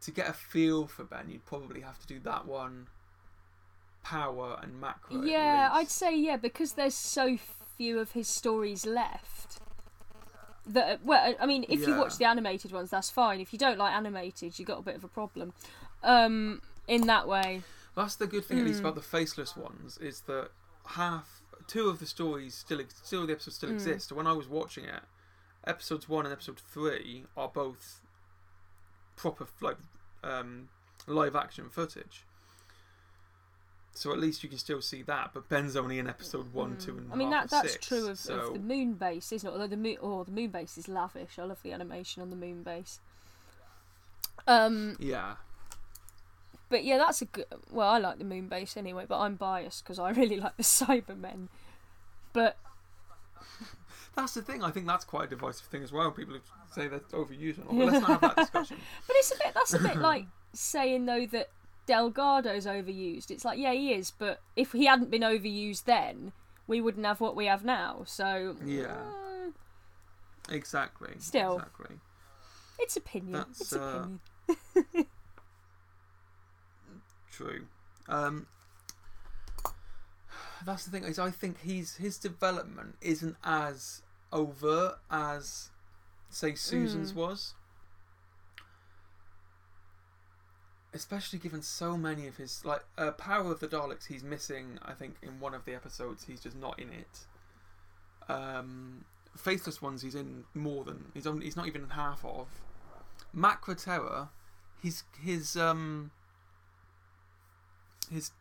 [0.00, 2.86] to get a feel for Ben, you'd probably have to do that one,
[4.02, 5.26] Power and Macra.
[5.26, 7.36] yeah, I'd say yeah because there's so
[7.76, 9.60] few of his stories left.
[10.68, 13.40] That well, I mean, if you watch the animated ones, that's fine.
[13.40, 15.52] If you don't like animated, you've got a bit of a problem.
[16.02, 17.62] Um, in that way,
[17.94, 18.84] That's the good thing, at least Mm.
[18.84, 20.50] about the faceless ones, is that
[20.90, 23.74] half, two of the stories still, ex- two of the episodes still Mm.
[23.74, 24.12] exist.
[24.12, 25.02] When I was watching it,
[25.64, 28.00] episodes one and episode three are both
[29.16, 29.76] proper like
[30.22, 30.68] um,
[31.06, 32.24] live action footage.
[33.98, 35.30] So at least you can still see that.
[35.34, 36.84] But Ben's only in episode one, Mm.
[36.84, 37.12] two, and 1.
[37.12, 39.52] I mean that that's six, true of, so, of the moon base, isn't it?
[39.52, 41.36] Although the moon, oh, the moon base is lavish.
[41.36, 43.00] I love the animation on the moon base.
[44.46, 45.34] Um, yeah,
[46.70, 47.46] but yeah, that's a good.
[47.72, 50.62] Well, I like the moon base anyway, but I'm biased because I really like the
[50.62, 51.48] Cybermen.
[52.32, 52.56] But
[54.14, 54.62] that's the thing.
[54.62, 56.12] I think that's quite a divisive thing as well.
[56.12, 56.36] People
[56.70, 58.76] say they're overused, and all, but let's not have that discussion.
[59.08, 59.54] But it's a bit.
[59.54, 61.50] That's a bit like saying though that
[61.88, 63.30] Delgado's overused.
[63.30, 66.32] It's like yeah, he is, but if he hadn't been overused then,
[66.66, 68.02] we wouldn't have what we have now.
[68.06, 68.92] So Yeah.
[68.92, 69.50] uh,
[70.50, 71.14] Exactly.
[71.18, 71.54] Still.
[71.56, 71.96] Exactly.
[72.78, 73.32] it's opinion.
[73.32, 74.06] That's, it's uh,
[74.46, 75.06] opinion.
[77.32, 77.66] True.
[78.08, 78.46] Um,
[80.64, 85.70] that's the thing is, I think he's his development isn't as overt as,
[86.30, 87.16] say, Susan's Mm.
[87.16, 87.54] was.
[90.98, 94.80] Especially given so many of his like uh, Power of the Daleks, he's missing.
[94.82, 97.20] I think in one of the episodes, he's just not in it.
[98.28, 99.04] Um,
[99.36, 102.48] Faithless ones, he's in more than he's only he's not even in half of.
[103.34, 104.30] Macra Terror,
[104.82, 106.10] his his um
[108.10, 108.32] his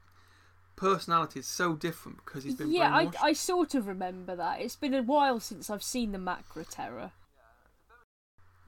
[0.76, 3.12] personality is so different because he's been yeah, I.
[3.22, 4.62] I sort of remember that.
[4.62, 7.12] It's been a while since I've seen the Macra Terror.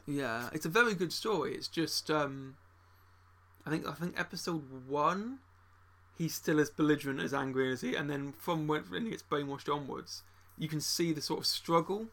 [0.06, 1.56] Yeah, it's a very good story.
[1.56, 2.58] It's just um
[3.66, 5.40] I think I think episode one
[6.18, 9.74] he's still as belligerent as angry as he and then from when, he gets brainwashed
[9.74, 10.24] onwards
[10.58, 12.08] you can see the sort of struggle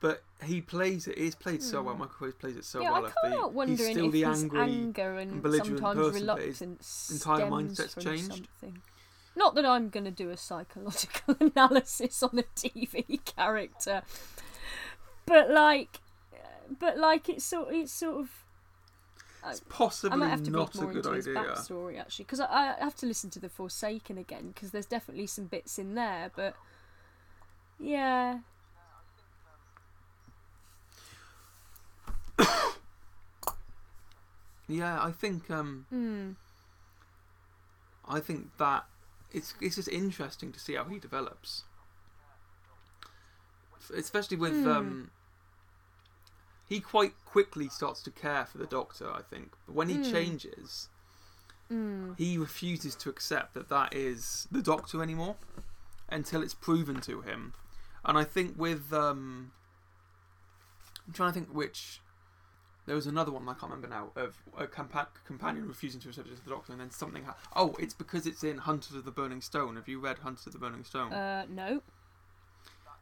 [0.00, 2.00] but he plays it he's played so well Hmm.
[2.00, 4.22] Michael Craze plays it so yeah, well I think help wondering he's still if the
[4.24, 8.32] his angry anger and belligerent sometimes person, reluctance entire mindset's changed.
[8.32, 8.82] something.
[9.36, 14.02] Not that I'm going to do a psychological analysis on a TV character,
[15.26, 16.00] but like,
[16.80, 18.30] but like it's sort it's sort of.
[19.46, 22.24] It's possibly I might have to not read a more good into his backstory actually,
[22.24, 25.78] because I, I have to listen to the Forsaken again because there's definitely some bits
[25.78, 26.54] in there, but
[27.78, 28.38] yeah,
[34.68, 36.34] yeah I think um mm,
[38.06, 38.84] I think that
[39.32, 41.64] it's it's just interesting to see how he develops,
[43.94, 44.68] especially with Hmm.
[44.68, 45.10] um.
[46.68, 49.52] He quite quickly starts to care for the Doctor, I think.
[49.66, 50.02] But when he Hmm.
[50.02, 50.88] changes,
[51.70, 55.36] mm, he refuses to accept that that is the Doctor anymore
[56.10, 57.54] until it's proven to him.
[58.04, 59.52] And I think with um,
[61.06, 62.00] I'm trying to think which.
[62.86, 66.26] There was another one I can't remember now of a compa- companion refusing to accept
[66.28, 67.24] it as the Doctor, and then something.
[67.24, 69.76] Ha- oh, it's because it's in Hunters of the Burning Stone.
[69.76, 71.12] Have you read Hunters of the Burning Stone?
[71.12, 71.82] uh, no,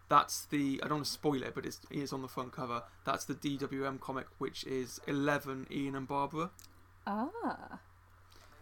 [0.08, 0.80] That's the.
[0.82, 2.82] I don't want to spoil it, but it's, it is on the front cover.
[3.04, 6.50] That's the DWM comic, which is Eleven, Ian, and Barbara.
[7.06, 7.80] ah,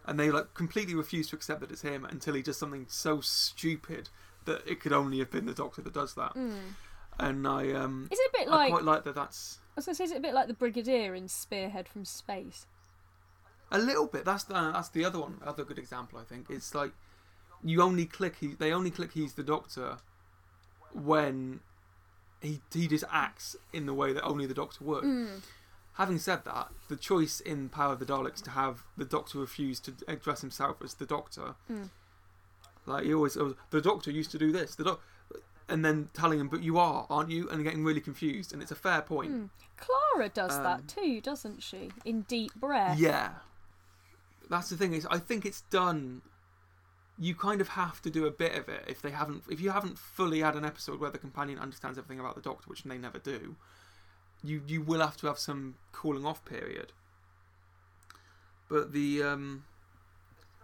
[0.07, 3.21] and they like completely refuse to accept that it's him until he does something so
[3.21, 4.09] stupid
[4.45, 6.33] that it could only have been the doctor that does that.
[6.35, 6.59] mm.
[7.17, 9.15] And I um is it a bit like I quite like that.
[9.15, 12.05] That's I was gonna say, is it a bit like the Brigadier in Spearhead from
[12.05, 12.67] Space?
[13.71, 14.25] a little bit.
[14.25, 15.41] That's the that's the other one.
[15.45, 16.19] Other good example.
[16.19, 16.91] I think it's like
[17.63, 18.35] you only click.
[18.39, 19.13] He they only click.
[19.13, 19.97] He's the doctor
[20.95, 21.59] when
[22.41, 25.03] he he just acts in the way that only the doctor would.
[25.03, 25.41] Mm.
[25.93, 29.79] Having said that, the choice in Power of the Daleks to have the Doctor refuse
[29.81, 31.89] to address himself as the Doctor, Mm.
[32.85, 34.99] like he always, oh, the Doctor used to do this, the doc,
[35.69, 37.49] and then telling him, but you are, aren't you?
[37.49, 39.31] And getting really confused, and it's a fair point.
[39.31, 39.49] Mm.
[39.77, 41.91] Clara does Um, that too, doesn't she?
[42.03, 42.99] In Deep Breath.
[42.99, 43.35] Yeah,
[44.49, 46.21] that's the thing is, I think it's done.
[47.17, 49.69] You kind of have to do a bit of it if they haven't, if you
[49.71, 52.97] haven't fully had an episode where the companion understands everything about the Doctor, which they
[52.97, 53.55] never do.
[54.43, 56.91] You you will have to have some cooling off period.
[58.69, 59.63] But the um,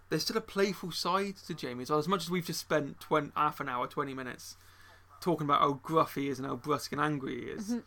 [0.10, 2.00] there's still a playful side to Jamie as well.
[2.00, 4.58] As much as we've just spent 20, half an hour, twenty minutes
[5.22, 7.70] talking about how gruff he is and how brusque and angry he is.
[7.70, 7.84] Mhm.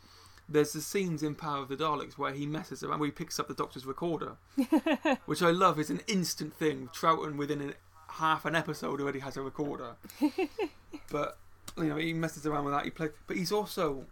[0.48, 3.40] There's the scenes in Power of the Daleks where he messes around, where he picks
[3.40, 4.36] up the Doctor's recorder,
[5.26, 5.78] which I love.
[5.80, 6.88] is an instant thing.
[6.94, 7.74] Troughton within an,
[8.14, 9.96] half an episode already has a recorder,
[11.10, 11.38] but
[11.76, 12.84] you know he messes around with that.
[12.84, 14.04] He plays, but he's also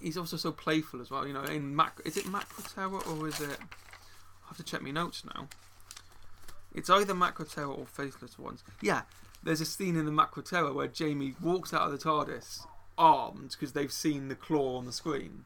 [0.00, 1.26] he's also so playful as well.
[1.26, 3.58] You know, in Mac, is it Macra Terror or is it
[4.46, 5.48] I have to check my notes now.
[6.74, 8.62] It's either Macra Terror or Faceless Ones.
[8.80, 9.02] Yeah,
[9.42, 12.66] there's a scene in the Macra Terror where Jamie walks out of the TARDIS
[12.96, 15.44] armed because they've seen the claw on the screen.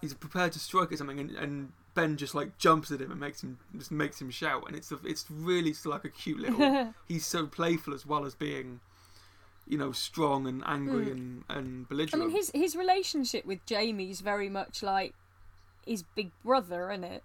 [0.00, 3.20] He's prepared to strike at something, and, and Ben just like jumps at him and
[3.20, 6.92] makes him just makes him shout, and it's a, it's really like a cute little.
[7.08, 8.80] he's so playful as well as being,
[9.66, 11.12] you know, strong and angry Mm.
[11.12, 15.14] and and I mean, his his relationship with Jamie's very much like
[15.86, 17.22] his big brother, isn't it?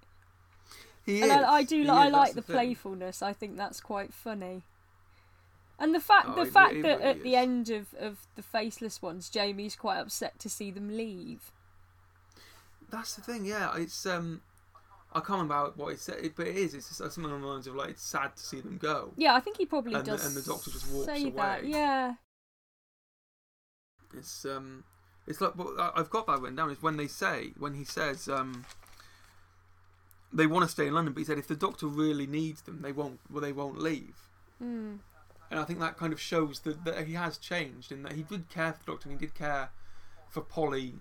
[1.05, 1.37] he and is.
[1.37, 3.21] I, I do He I is, like that's the playfulness.
[3.21, 4.63] I think that's quite funny.
[5.79, 9.01] And the fact Oh, the fact that really at the end of, of the faceless
[9.01, 11.51] ones, Jamie's quite upset to see them leave.
[12.89, 13.75] That's the thing, yeah.
[13.77, 14.41] It's um,
[15.11, 16.73] I can't remember what it said, but it is.
[16.75, 19.11] It's just something along the lines of like it's sad to see them go.
[19.17, 20.25] Yeah, I think he probably And the- does.
[20.25, 21.59] and the doctor just walks say that.
[21.61, 21.69] away.
[21.69, 22.13] Yeah.
[24.15, 24.83] It's um,
[25.27, 26.71] it's like well, I- I've got that written down.
[26.71, 28.65] Is when they say when he says um,
[30.33, 32.81] they want to stay in London, but he said if the doctor really needs them,
[32.81, 33.19] they won't.
[33.31, 34.15] Well, they won't leave.
[34.63, 34.99] Mm.
[35.51, 38.21] And I think that kind of shows that, that he has changed in that he
[38.21, 39.71] did care for the doctor and he did care
[40.29, 40.95] for Polly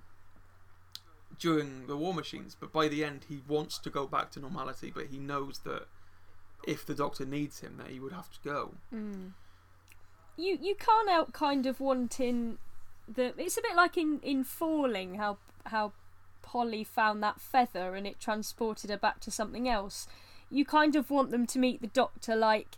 [1.38, 4.93] during the War Machines, but by the end he wants to go back to normality,
[4.95, 5.87] but he knows that
[6.67, 8.75] if the doctor needs him, that he would have to go.
[8.95, 9.33] Mm.
[10.37, 12.59] You you can't help kind of wanting
[13.07, 13.35] the.
[13.37, 15.93] It's a bit like in in falling how how
[16.43, 20.07] Polly found that feather and it transported her back to something else.
[20.51, 22.77] You kind of want them to meet the Doctor like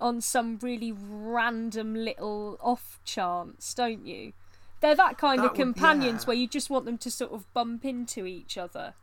[0.00, 4.32] on some really random little off chance, don't you?
[4.80, 6.26] They're that kind That of would- companions yeah.
[6.28, 8.94] where you just want them to sort of bump into each other.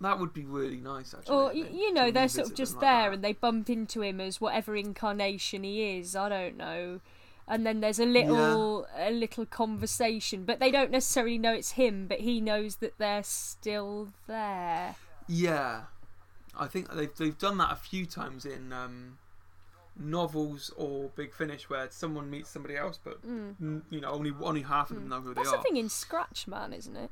[0.00, 1.34] That would be really nice, actually.
[1.36, 3.14] Or I y- think, you know, they're sort of just them there that.
[3.14, 6.14] and they bump into him as whatever incarnation he is.
[6.16, 7.00] I don't know.
[7.46, 12.06] And then there's a little a little conversation, but they don't necessarily know it's him,
[12.06, 14.96] but he knows that they're still there.
[15.28, 15.82] Yeah,
[16.58, 19.18] I think they've they've done that a few times in um,
[19.96, 23.54] novels or Big Finish, where someone meets somebody else, but Mm.
[23.60, 25.08] n- you know only only half of them Mm.
[25.10, 25.62] know who That's they the are.
[25.62, 27.10] thing in Scratchman, isn't it?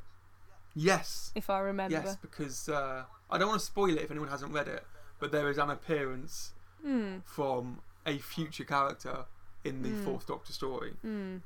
[0.74, 1.92] Yes, If I remember.
[1.92, 4.84] yes, because uh, I don't want to spoil it if anyone hasn't read it,
[5.18, 6.52] but there is an appearance
[6.84, 7.22] Mm.
[7.24, 9.26] from a future character
[9.62, 10.04] in the Mm.
[10.04, 10.96] Fourth Doctor story.
[11.04, 11.42] Mm.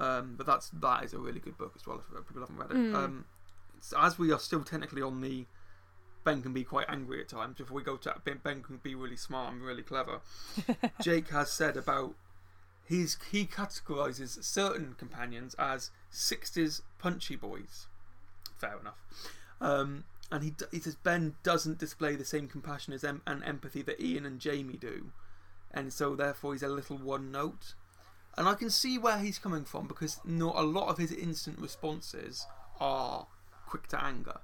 [0.00, 2.02] Um, but that's that is a really good book as well.
[2.16, 2.94] If people haven't read it, Mm.
[2.94, 3.24] um,
[3.96, 5.46] as we are still technically on the
[6.28, 7.56] Ben can be quite angry at times.
[7.56, 10.20] Before we go to Ben, Ben can be really smart and really clever.
[11.00, 12.16] Jake has said about
[12.86, 17.86] he's he categorizes certain companions as sixties punchy boys.
[18.58, 18.98] Fair enough.
[19.58, 23.80] Um, and he he says Ben doesn't display the same compassion as em- and empathy
[23.80, 25.12] that Ian and Jamie do,
[25.72, 27.72] and so therefore he's a little one note.
[28.36, 31.58] And I can see where he's coming from because not a lot of his instant
[31.58, 32.46] responses
[32.78, 33.28] are
[33.66, 34.40] quick to anger.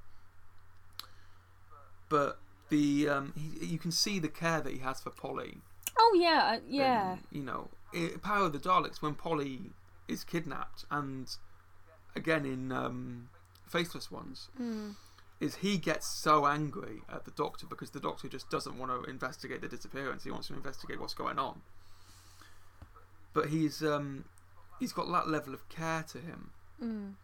[2.14, 5.58] But the um, he, you can see the care that he has for Polly.
[5.98, 7.12] Oh yeah, uh, yeah.
[7.12, 9.72] And, you know, i Power of the Daleks when Polly
[10.06, 11.26] is kidnapped, and
[12.14, 13.30] again in um,
[13.68, 14.94] Faceless Ones, Mm.
[15.40, 19.10] is he gets so angry at the Doctor because the Doctor just doesn't want to
[19.10, 20.22] investigate the disappearance.
[20.22, 21.62] He wants to investigate what's going on.
[23.32, 24.26] But he's um,
[24.78, 26.50] he's got that level of care to him.
[26.80, 27.14] Mm.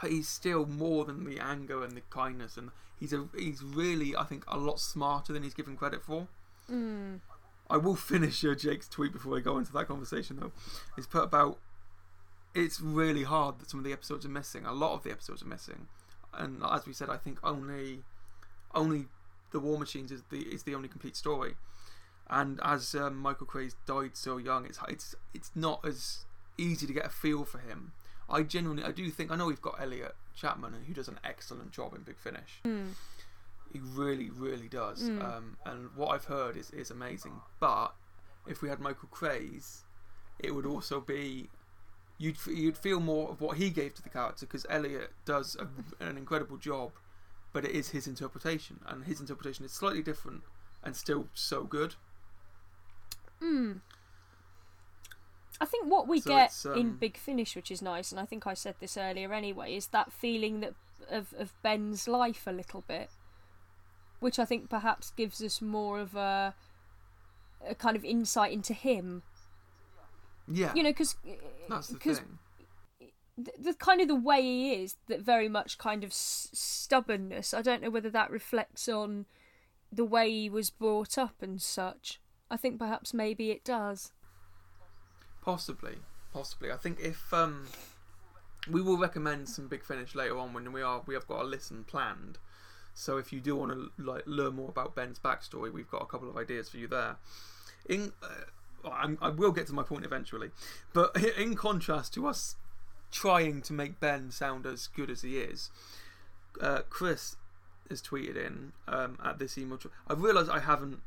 [0.00, 4.16] But he's still more than the anger and the kindness, and he's a he's really
[4.16, 6.28] I think a lot smarter than he's given credit for.
[6.70, 7.20] Mm.
[7.70, 10.52] I will finish uh, Jake's tweet before I go into that conversation, though.
[10.96, 11.58] He's put about
[12.54, 14.64] it's really hard that some of the episodes are missing.
[14.64, 15.88] A lot of the episodes are missing,
[16.32, 18.00] and as we said, I think only
[18.74, 19.06] only
[19.52, 21.54] the War Machines is the is the only complete story.
[22.30, 26.24] And as um, Michael Craze died so young, it's it's it's not as
[26.56, 27.92] easy to get a feel for him.
[28.28, 31.72] I genuinely, I do think I know we've got Elliot Chapman who does an excellent
[31.72, 32.60] job in Big Finish.
[32.64, 32.90] Mm.
[33.72, 35.02] He really, really does.
[35.02, 35.22] Mm.
[35.22, 37.32] Um, and what I've heard is, is amazing.
[37.60, 37.94] But
[38.46, 39.84] if we had Michael Craze,
[40.38, 41.48] it would also be
[42.18, 46.04] you'd you'd feel more of what he gave to the character because Elliot does a,
[46.04, 46.92] an incredible job,
[47.52, 50.42] but it is his interpretation, and his interpretation is slightly different
[50.82, 51.94] and still so good.
[53.42, 53.80] Mm.
[55.60, 58.20] I think what we So get it's, in um, Big Finish, which is nice, and
[58.20, 60.74] I think I said this earlier anyway, is that feeling that
[61.10, 63.10] of of Ben's life a little bit,
[64.20, 66.54] which I think perhaps gives us more of a
[67.66, 69.22] a kind of insight into him.
[70.46, 71.16] Yeah, You know, because
[71.68, 72.38] that's the because thing.
[73.38, 77.54] the, the kind of the way he is, that very much kind of s- stubbornness.
[77.54, 79.24] I don't know whether that reflects on
[79.90, 82.20] the way he was brought up and such.
[82.50, 84.12] I think perhaps maybe it does.
[85.44, 85.96] Possibly,
[86.32, 86.72] possibly.
[86.72, 87.66] I think if um,
[88.70, 91.44] we will recommend some big finish later on when we are we have got a
[91.44, 92.38] listen planned.
[92.94, 96.06] So if you do want to like learn more about Ben's backstory, we've got a
[96.06, 97.16] couple of ideas for you there.
[97.88, 100.50] In uh, I'm, I will get to my point eventually,
[100.92, 102.56] but in contrast to us
[103.10, 105.70] trying to make Ben sound as good as he is,
[106.60, 107.36] uh, Chris
[107.90, 109.78] has tweeted in um, at this email.
[110.08, 111.00] I've realised I haven't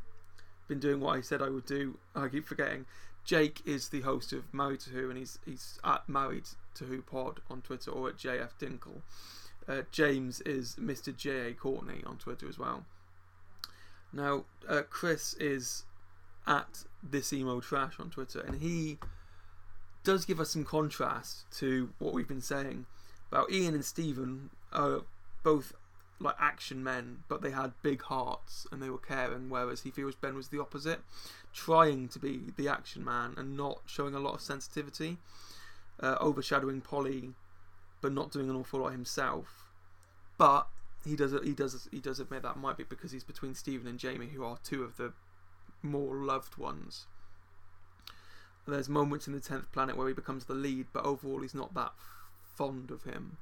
[0.67, 1.97] been doing what I said I would do.
[2.15, 2.85] I keep forgetting.
[3.27, 7.01] Jake is the host of Married to Who, and he's he's at Married to Who
[7.01, 9.01] Pod on Twitter or at JF Dinkle.
[9.67, 11.15] Uh, James is Mr.
[11.15, 11.53] J.A.
[11.53, 12.85] Courtney on Twitter as well.
[14.13, 15.83] Now, uh, Chris is
[16.47, 18.97] at this emo trash on Twitter, and he
[20.05, 22.85] does give us some contrast to what we've been saying
[23.29, 25.01] about Ian and Stephen are
[25.43, 25.73] both
[26.19, 30.15] like action men, but they had big hearts and they were caring, whereas he feels
[30.15, 31.01] Ben was the opposite,
[31.53, 35.17] trying to be the action man and not showing a lot of sensitivity,
[35.99, 37.33] uh, overshadowing Polly,
[38.01, 39.71] but not doing an awful lot himself.
[40.37, 40.67] But
[41.05, 43.99] he does he does he does admit that might be because he's between Stephen and
[43.99, 45.13] Jamie, who are two of the
[45.81, 47.05] more loved ones.
[48.67, 51.73] There's moments in the tenth planet where he becomes the lead, but overall he's not
[51.75, 51.93] that
[52.55, 53.37] fond of him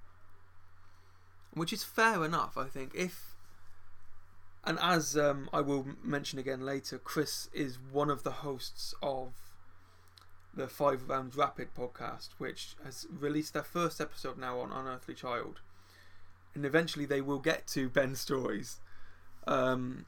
[1.55, 2.93] which is fair enough, I think.
[2.93, 3.35] If
[4.63, 9.33] and as um, I will mention again later, Chris is one of the hosts of
[10.53, 15.59] the Five Rounds Rapid podcast, which has released their first episode now on Unearthly Child,
[16.53, 18.79] and eventually they will get to Ben's stories.
[19.47, 20.05] Um,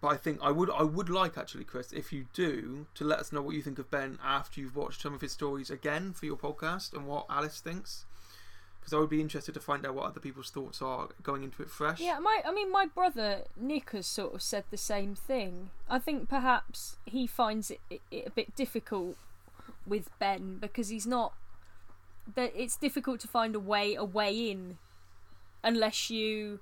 [0.00, 3.18] but I think I would I would like actually, Chris, if you do, to let
[3.18, 6.14] us know what you think of Ben after you've watched some of his stories again
[6.14, 8.06] for your podcast and what Alice thinks
[8.80, 11.62] because I would be interested to find out what other people's thoughts are going into
[11.62, 12.00] it fresh.
[12.00, 15.70] Yeah, my I mean my brother Nick has sort of said the same thing.
[15.88, 19.16] I think perhaps he finds it, it, it a bit difficult
[19.86, 21.34] with Ben because he's not
[22.34, 24.78] that it's difficult to find a way a way in
[25.62, 26.60] unless you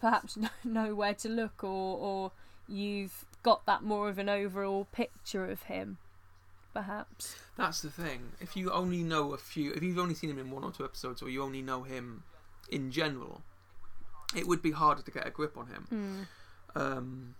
[0.00, 2.32] perhaps know where to look or or
[2.68, 5.98] you've got that more of an overall picture of him
[6.72, 7.36] perhaps.
[7.56, 8.32] That's the thing.
[8.40, 10.84] If you only know a few, if you've only seen him in one or two
[10.84, 12.22] episodes, or you only know him
[12.70, 13.42] in general,
[14.34, 16.28] it would be harder to get a grip on him.
[16.76, 16.80] Mm.
[16.80, 17.34] Um,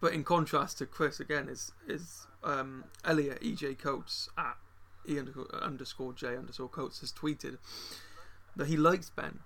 [0.00, 4.56] but in contrast to Chris, again, is is um, Elliot EJ Coates at
[5.08, 5.18] e
[5.60, 7.58] underscore J underscore Coates has tweeted
[8.56, 9.38] that he likes Ben,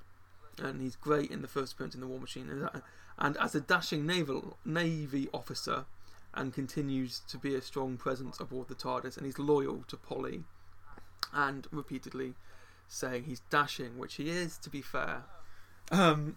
[0.58, 2.82] and he's great in the first appearance in the War Machine, and,
[3.18, 5.84] and as a dashing naval navy officer,
[6.36, 10.44] and continues to be a strong presence aboard the TARDIS, and he's loyal to Polly,
[11.32, 12.34] and repeatedly
[12.88, 15.24] saying he's dashing, which he is, to be fair.
[15.90, 16.36] Um,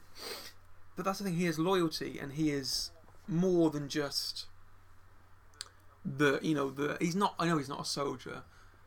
[0.95, 2.91] but that's the thing, he has loyalty, and he is
[3.27, 4.45] more than just
[6.05, 6.97] the, you know, the.
[6.99, 8.43] He's not, I know he's not a soldier,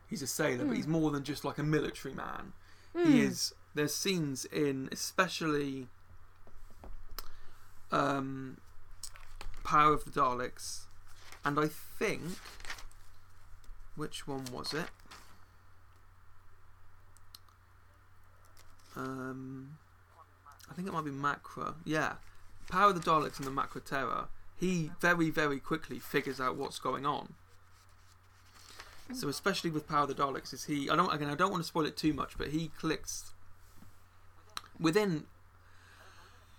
[0.09, 0.69] he's a sailor, mm.
[0.69, 0.93] but he's hmm.
[0.93, 2.53] more than just like a military man.
[2.97, 3.07] Mm.
[3.07, 3.27] He hmm.
[3.29, 3.55] is.
[3.75, 5.89] There's scenes in, especially.
[7.91, 8.57] Um,
[9.65, 10.87] Power of the Daleks,
[11.45, 12.23] and I think.
[13.95, 14.87] Which one was it?
[18.97, 19.77] Um,
[20.71, 21.75] I think it might be Macra.
[21.85, 22.15] Yeah.
[22.71, 24.29] Power of the Daleks and the Macra Terror.
[24.57, 27.35] He very, very quickly figures out what's going on.
[29.13, 30.89] So especially with Power of the Daleks, is he?
[30.89, 31.29] I don't again.
[31.29, 33.35] I don't want to spoil it too much, but he clicks
[34.81, 35.25] within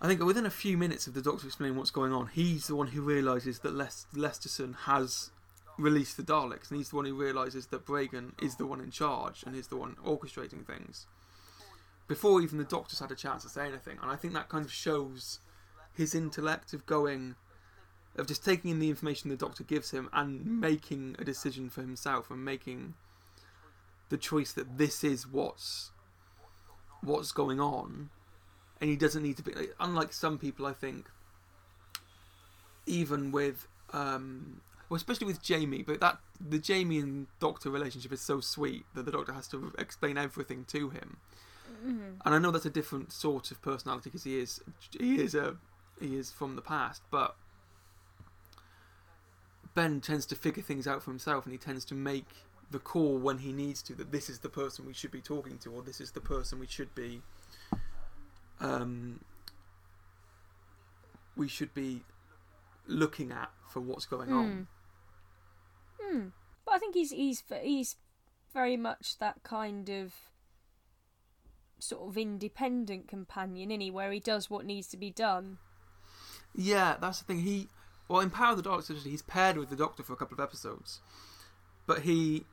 [0.04, 2.76] I think within a few minutes of the Doctor explaining what's going on, he's the
[2.76, 5.32] one who realises that Les- Lesterson has
[5.78, 8.92] released the Daleks, and he's the one who realises that Bragen is the one in
[8.92, 11.08] charge and is the one orchestrating things.
[12.06, 14.66] Before even the Doctor's had a chance to say anything, and I think that kind
[14.66, 15.40] of shows
[15.94, 17.36] his intellect of going,
[18.18, 21.80] of just taking in the information the Doctor gives him and making a decision for
[21.80, 22.96] himself and making
[24.10, 25.92] the choice that this is what's
[27.02, 28.10] what's going on
[28.84, 31.06] and he doesn't need to be unlike some people I think
[32.86, 34.60] even with um,
[34.90, 39.06] well especially with Jamie but that the Jamie and Doctor relationship is so sweet that
[39.06, 41.16] the Doctor has to explain everything to him
[41.82, 42.20] mm-hmm.
[42.26, 44.60] and I know that's a different sort of personality because he is
[45.00, 45.56] he is a
[46.02, 47.38] he is from the past but
[49.76, 52.28] Ben tends to figure things out for himself and he tends to make
[52.70, 55.58] the call when he needs to that this is the person we should be talking
[55.60, 57.22] to or this is the person we should be
[58.64, 59.20] um,
[61.36, 62.02] we should be
[62.88, 64.38] looking at for what's going mm.
[64.38, 64.68] on.
[66.02, 66.32] Mm.
[66.66, 67.98] But I think he's he's he's
[68.54, 70.14] very much that kind of
[71.80, 73.92] sort of independent companion, is?
[73.92, 75.58] Where he does what needs to be done.
[76.56, 77.42] Yeah, that's the thing.
[77.42, 77.68] He
[78.08, 80.40] well in Power of the Daleks, he's paired with the Doctor for a couple of
[80.40, 81.02] episodes,
[81.86, 82.46] but he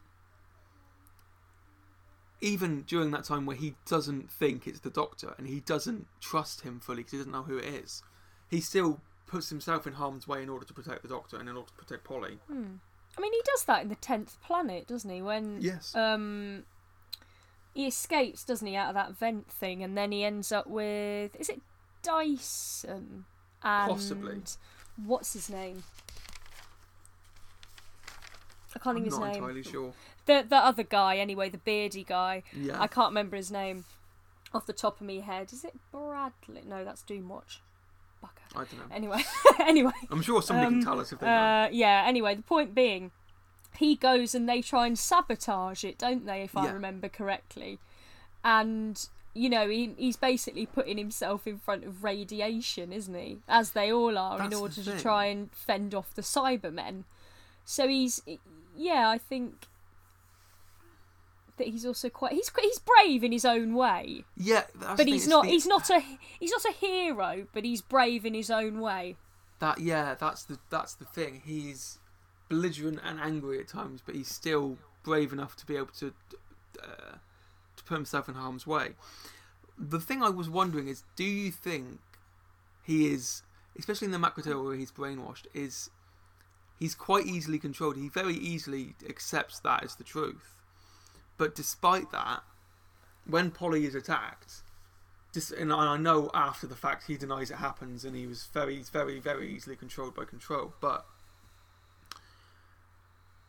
[2.40, 6.62] even during that time where he doesn't think it's the Doctor and he doesn't trust
[6.62, 8.02] him fully because he doesn't know who it is,
[8.48, 11.56] he still puts himself in harm's way in order to protect the Doctor and in
[11.56, 12.38] order to protect Polly.
[12.48, 12.76] Hmm.
[13.18, 15.20] I mean, he does that in the tenth planet, doesn't he?
[15.20, 15.94] When Yes.
[15.94, 16.64] um,
[17.74, 21.34] he escapes, doesn't he, out of that vent thing, and then he ends up with
[21.38, 21.60] is it
[22.02, 23.26] Dyson
[23.62, 24.40] and Possibly.
[25.04, 25.82] what's his name?
[28.74, 29.34] I can't I'm think of his not name.
[29.36, 29.92] entirely sure.
[30.26, 32.42] The the other guy, anyway, the beardy guy.
[32.54, 32.80] Yeah.
[32.80, 33.84] I can't remember his name
[34.52, 35.52] off the top of me head.
[35.52, 36.62] Is it Bradley?
[36.66, 37.58] No, that's Doomwatch.
[38.22, 38.28] Bugger.
[38.54, 38.94] I don't know.
[38.94, 39.22] Anyway,
[39.60, 39.92] anyway.
[40.10, 41.32] I'm sure somebody Um, can tell us if they know.
[41.32, 42.04] Uh, yeah.
[42.06, 43.12] Anyway, the point being,
[43.76, 46.42] he goes and they try and sabotage it, don't they?
[46.42, 47.78] If I remember correctly,
[48.44, 53.38] and you know he, he's basically putting himself in front of radiation, isn't he?
[53.48, 57.04] As they all are, That's in order to try and fend off the Cybermen.
[57.64, 58.20] So he's,
[58.76, 59.66] yeah, I think
[61.60, 65.28] that he's also quite he's he's brave in his own way, yeah, that's but he's
[65.28, 66.00] not the- he's not a
[66.40, 69.16] he's not a hero, but he's brave in his own way.
[69.60, 71.42] That yeah, that's the that's the thing.
[71.44, 71.98] He's
[72.48, 76.12] belligerent and angry at times, but he's still brave enough to be able to
[76.82, 77.16] uh,
[77.76, 78.90] to put himself in harm's way.
[79.78, 82.00] The thing I was wondering is, do you think
[82.82, 83.42] he is,
[83.78, 85.90] especially in the Macra Terror where he's brainwashed, is
[86.78, 87.96] he's quite easily controlled.
[87.96, 90.56] He very easily accepts that as the truth.
[91.40, 92.42] But despite that,
[93.24, 94.60] when Polly is attacked,
[95.56, 99.20] and I know after the fact he denies it happens, and he was very, very,
[99.20, 100.74] very easily controlled by control.
[100.82, 101.06] But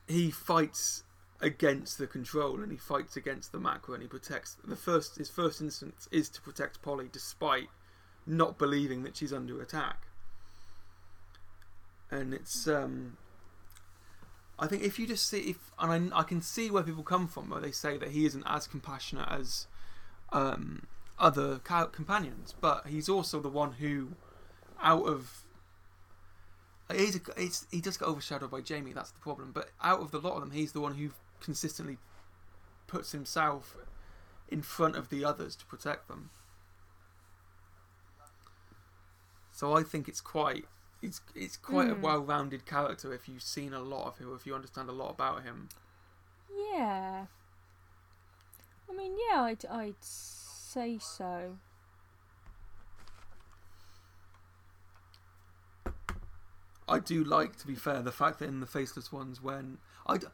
[0.07, 1.03] he fights
[1.41, 4.55] against the control, and he fights against the Macra, and he protects.
[4.65, 7.67] The first, his first instance is to protect Polly, despite
[8.25, 10.07] not believing that she's under attack.
[12.09, 13.17] And it's, um,
[14.59, 17.27] I think if you just see, if and I, I can see where people come
[17.27, 19.67] from, where they say that he isn't as compassionate as
[20.31, 20.85] um,
[21.17, 24.09] other companions, but he's also the one who,
[24.81, 25.43] out of,
[26.93, 28.93] he's it's, he does get overshadowed by Jamie.
[28.93, 29.51] That's the problem.
[29.51, 31.97] But out of the lot of them, he's the one who consistently
[32.87, 33.75] puts himself
[34.47, 36.29] in front of the others to protect them.
[39.51, 40.65] So I think it's quite
[41.01, 42.01] it's it's quite a Hmm.
[42.01, 45.43] well-rounded character if you've seen a lot of him, if you understand a lot about
[45.43, 45.69] him.
[46.73, 47.25] Yeah.
[48.89, 51.57] I mean, yeah, I'd, I'd say so.
[56.87, 60.17] I do like, to be fair, the fact that in the Faceless ones, when I,
[60.17, 60.27] d-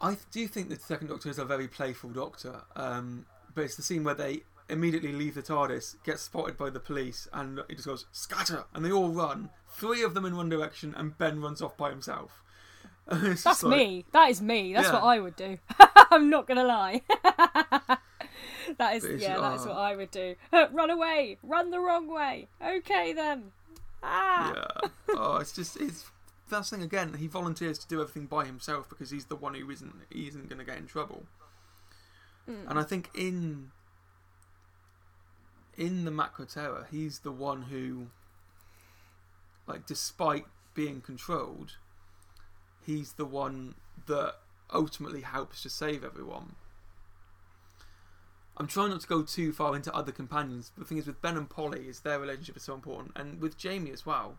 [0.00, 3.24] I do think the Second Doctor is a very playful Doctor, um,
[3.54, 7.28] but it's the scene where they immediately leave the TARDIS, get spotted by the police,
[7.32, 9.50] and he just goes scatter, and they all run.
[9.70, 12.42] Three of them in one direction, and Ben runs off by himself.
[13.06, 14.04] That's like- me.
[14.12, 14.74] That is me.
[14.74, 14.94] That's Yeah.
[15.00, 15.58] what I would do.
[16.10, 17.02] I'm not gonna lie.
[18.76, 19.38] that is yeah.
[19.38, 20.34] That's what I would do.
[20.52, 21.38] Run away.
[21.42, 22.48] Run the wrong way.
[22.66, 23.52] Okay then.
[24.02, 24.52] Ah.
[24.54, 24.88] Yeah.
[25.10, 26.10] oh, it's just it's
[26.48, 27.14] that's thing again.
[27.14, 30.48] He volunteers to do everything by himself because he's the one who isn't he isn't
[30.48, 31.24] going to get in trouble.
[32.48, 32.70] Mm.
[32.70, 33.70] And I think in
[35.78, 38.08] in the Macra Terror, he's the one who,
[39.66, 41.76] like, despite being controlled,
[42.84, 43.76] he's the one
[44.06, 44.34] that
[44.74, 46.56] ultimately helps to save everyone.
[48.56, 50.72] I'm trying not to go too far into other companions.
[50.76, 53.56] The thing is, with Ben and Polly, is their relationship is so important, and with
[53.56, 54.36] Jamie as well.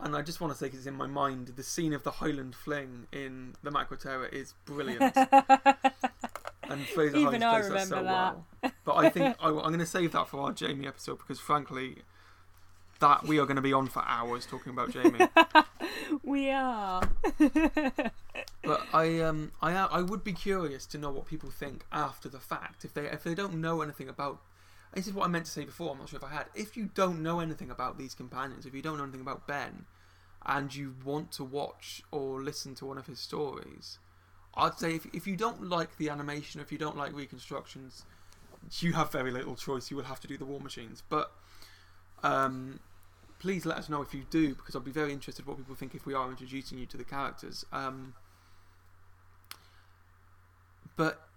[0.00, 2.12] And I just want to say, 'cause it's in my mind, the scene of the
[2.12, 5.14] Highland fling in the Macra Terror is brilliant.
[6.68, 8.36] and Fraser Even I Hines plays that so remember that.
[8.62, 8.72] well.
[8.84, 11.98] But I think I, I'm going to save that for our Jamie episode because, frankly,
[13.00, 15.26] that we are going to be on for hours talking about Jamie.
[16.22, 17.02] we are.
[18.62, 22.40] but I um I I would be curious to know what people think after the
[22.40, 24.40] fact if they if they don't know anything about.
[24.94, 25.92] This is what I meant to say before.
[25.92, 26.46] I'm not sure if I had.
[26.54, 29.84] If you don't know anything about these companions, if you don't know anything about Ben,
[30.46, 33.98] and you want to watch or listen to one of his stories,
[34.56, 38.04] I'd say if if you don't like the animation, if you don't like reconstructions,
[38.80, 39.90] you have very little choice.
[39.90, 41.32] You will have to do the War Machines, but.
[42.22, 42.80] Um,
[43.38, 45.94] please let us know if you do because I'll be very interested what people think
[45.94, 47.66] if we are introducing you to the characters.
[47.72, 48.14] Um,
[50.96, 51.28] but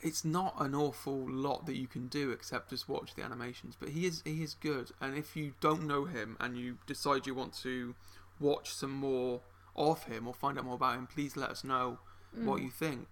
[0.00, 3.76] it's not an awful lot that you can do except just watch the animations.
[3.78, 7.26] But he is he is good, and if you don't know him and you decide
[7.26, 7.94] you want to
[8.40, 9.40] watch some more
[9.76, 11.98] of him or find out more about him, please let us know
[12.36, 12.64] what Mm.
[12.64, 13.08] you think.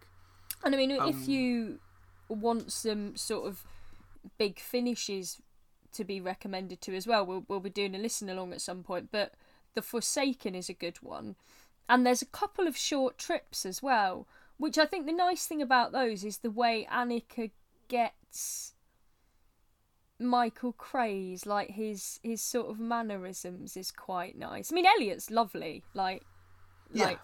[0.65, 1.81] And I mean, Um, if you
[2.29, 3.65] want some sort of
[4.39, 5.41] big finishes
[5.93, 8.83] to be recommended to as well, we'll, we'll be doing a listen along at some
[8.83, 9.11] point.
[9.11, 9.35] But
[9.75, 11.37] The Forsaken is a good one.
[11.89, 14.27] And there's a couple of short trips as well.
[14.59, 17.51] which I think the nice thing about those is the way Anneke
[17.89, 18.75] gets
[20.19, 24.71] Michael Craze, like his his sort of mannerisms is quite nice.
[24.71, 26.23] I mean, Elliot's lovely, like,
[26.93, 27.07] Yeah.
[27.07, 27.19] like,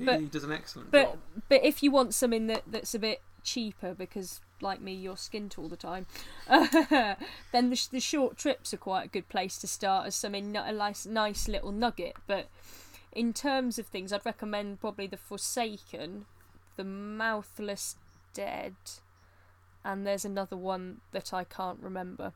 [0.00, 1.18] but- he does an excellent but job.
[1.48, 5.56] but if you want something that that's a bit cheaper because like me you're skint
[5.58, 6.06] all the time
[6.48, 10.72] then the, the short trips are quite a good place to start as something a
[10.72, 12.48] nice, nice little nugget but
[13.12, 16.24] in terms of things i'd recommend probably the forsaken
[16.76, 17.96] the mouthless
[18.34, 18.74] dead
[19.84, 22.32] and there's another one that i can't remember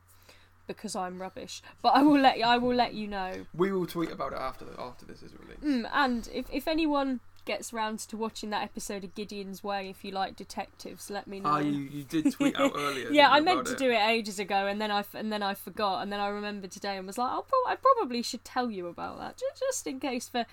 [0.67, 4.11] because i'm rubbish but i will let i will let you know We will tweet
[4.11, 5.61] about it after the, after this is released.
[5.63, 10.05] Mm, and if, if anyone gets round to watching that episode of Gideon's Way, if
[10.05, 11.49] you like detectives, let me know.
[11.49, 13.09] Ah, you, you did tweet out earlier.
[13.11, 13.79] yeah, I meant to it?
[13.79, 16.69] do it ages ago, and then I and then I forgot, and then I remembered
[16.69, 19.87] today and was like, I'll pro- I probably should tell you about that, ju- just
[19.87, 20.45] in case for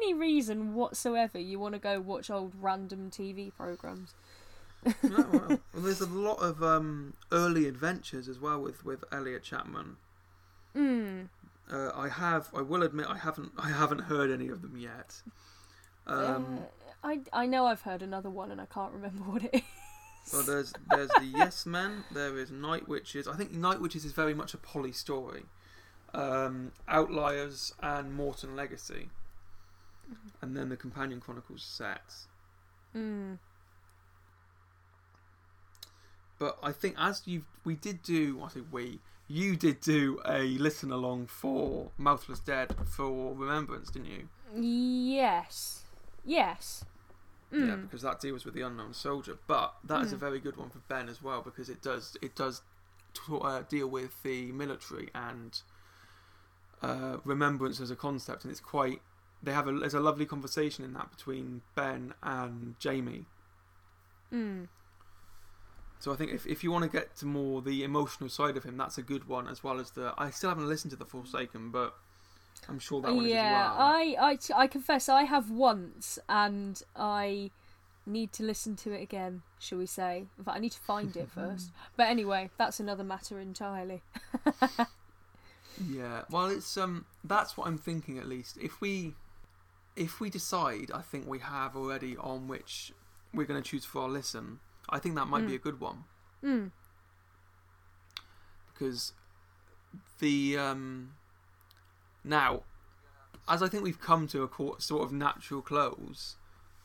[0.00, 4.12] any reason whatsoever you want to go watch old random TV programs.
[4.86, 9.96] Oh, well, there's a lot of um, early adventures as well with, with Elliot Chapman.
[10.76, 11.28] Mm.
[11.70, 15.22] Uh, I have, I will admit, I haven't, I haven't heard any of them yet.
[16.06, 16.64] Um, Uh,
[17.04, 20.32] I I know I've heard another one, and I can't remember what it is.
[20.32, 22.04] well, there's there's the Yes Men.
[22.12, 23.26] There is Night Witches.
[23.28, 25.44] I think Night Witches is very much a Polly story.
[26.14, 29.08] Um, Outliers and Morton Legacy,
[30.40, 32.14] and then the Companion Chronicles set.
[32.96, 33.38] Mm.
[36.42, 40.58] But I think as you we did do, I say we, you did do a
[40.58, 44.28] listen along for Mouthless Dead for Remembrance, didn't you?
[44.52, 45.84] Yes.
[46.24, 46.84] Yes.
[47.52, 47.68] Mm.
[47.68, 49.38] Yeah, because that deals with the unknown soldier.
[49.46, 50.18] But that is a Mm.
[50.18, 52.62] very good one for Ben as well because it does it does
[53.14, 55.60] t- uh, deal with the military and
[56.82, 59.00] uh, remembrance as a concept, and it's quite.
[59.44, 63.26] They have a there's a lovely conversation in that between Ben and Jamie.
[64.32, 64.66] Mm.
[66.02, 68.64] So I think if, if you want to get to more the emotional side of
[68.64, 70.12] him, that's a good one as well as the.
[70.18, 71.94] I still haven't listened to the Forsaken, but
[72.68, 73.76] I'm sure that one yeah, is as well.
[73.78, 77.52] I, I, t- I confess I have once, and I
[78.04, 79.42] need to listen to it again.
[79.60, 80.26] Shall we say?
[80.36, 81.70] In fact, I need to find it first.
[81.96, 84.02] But anyway, that's another matter entirely.
[85.90, 88.58] Yeah, well, it's um, that's what I'm thinking at least.
[88.60, 89.14] If we,
[89.96, 92.92] if we decide, I think we have already on which
[93.32, 94.60] we're going to choose for our listen.
[94.88, 95.56] I think that might be Mm.
[95.56, 96.04] a good one
[96.42, 96.70] Mm.
[98.72, 99.12] because
[100.18, 101.14] the um,
[102.24, 102.62] now,
[103.48, 106.36] as I think we've come to a sort of natural close,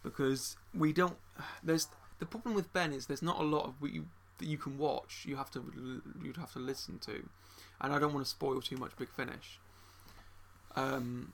[0.04, 1.18] because we don't.
[1.64, 1.88] There's
[2.20, 4.08] the problem with Ben is there's not a lot of you,
[4.40, 5.26] that you can watch.
[5.28, 7.28] You have to you'd have to listen to,
[7.82, 9.60] and I don't want to spoil too much Big Finish.
[10.76, 11.34] Um,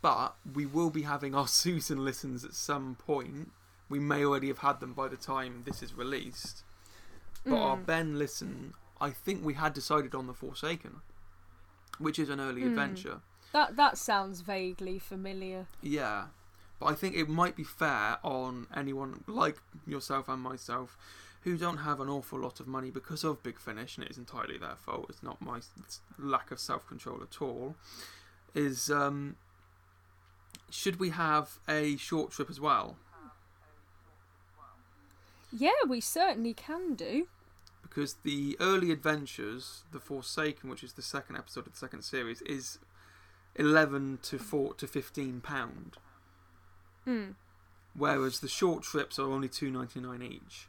[0.00, 3.52] but we will be having our Susan listens at some point.
[3.92, 6.62] We may already have had them by the time this is released.
[7.44, 7.86] But our Mm.
[7.86, 11.02] Ben listen, I think we had decided on the Forsaken,
[11.98, 12.68] which is an early Mm.
[12.68, 13.20] adventure.
[13.52, 15.66] That that sounds vaguely familiar.
[15.82, 16.28] Yeah,
[16.78, 20.96] but I think it might be fair on anyone like yourself and myself
[21.42, 24.16] who don't have an awful lot of money because of Big Finish, and it is
[24.16, 25.06] entirely their fault.
[25.10, 25.60] It's not my
[26.18, 27.76] lack of self control at all.
[28.54, 29.36] Is um,
[30.70, 32.96] should we have a short trip as well?
[35.52, 37.28] Yeah, we certainly can do.
[37.82, 42.40] Because the early adventures, the Forsaken, which is the second episode of the second series,
[42.42, 42.78] is
[43.54, 45.98] eleven to four to fifteen pound.
[47.06, 47.34] Mm.
[47.94, 50.68] whereas the short trips are only two ninety nine each.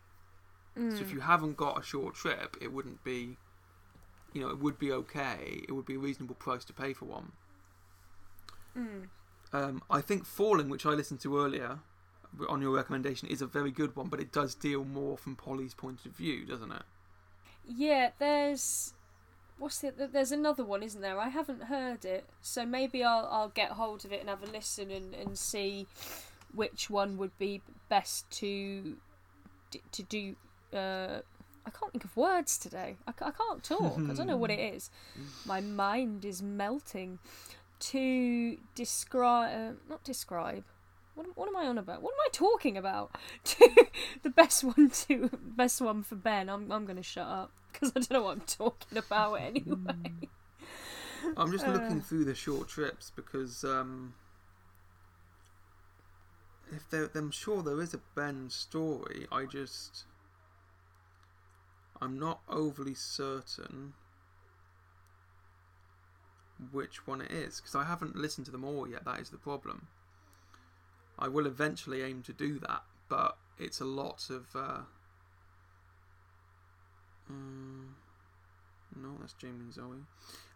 [0.78, 0.94] Mm.
[0.94, 3.38] So if you haven't got a short trip, it wouldn't be,
[4.34, 5.62] you know, it would be okay.
[5.68, 7.32] It would be a reasonable price to pay for one.
[8.78, 9.08] Mm.
[9.54, 11.80] Um, I think Falling, which I listened to earlier
[12.50, 15.74] on your recommendation, is a very good one, but it does deal more from Polly's
[15.74, 16.84] point of view, doesn't it?
[17.66, 18.94] Yeah, there's
[19.58, 20.12] what's it?
[20.12, 21.20] There's another one, isn't there?
[21.20, 24.52] I haven't heard it, so maybe I'll I'll get hold of it and have a
[24.52, 25.88] listen and, and see
[26.54, 28.98] which one would be best to
[29.92, 30.36] to do.
[30.74, 31.22] Uh,
[31.66, 32.98] I can't think of words today.
[33.08, 33.98] I, I can't talk.
[33.98, 34.90] I don't know what it is.
[35.46, 37.20] My mind is melting.
[37.80, 40.64] To describe, uh, not describe.
[41.16, 42.01] What, am- what am I on about?
[42.01, 43.16] What am I talking about?
[44.24, 46.49] the best one to best one for Ben.
[46.49, 50.30] I'm I'm gonna shut up because I don't know what I'm talking about anyway.
[51.38, 51.72] I'm just Uh.
[51.72, 54.14] looking through the short trips because um,
[56.72, 59.28] if there, I'm sure there is a Ben story.
[59.32, 60.05] I just
[62.01, 63.93] I'm not overly certain
[66.72, 69.05] which one it is because I haven't listened to them all yet.
[69.05, 69.88] That is the problem.
[71.20, 74.47] I will eventually aim to do that, but it's a lot of.
[74.55, 74.82] Uh,
[77.32, 77.88] mm,
[78.95, 79.97] no, that's Jamie and Zoe.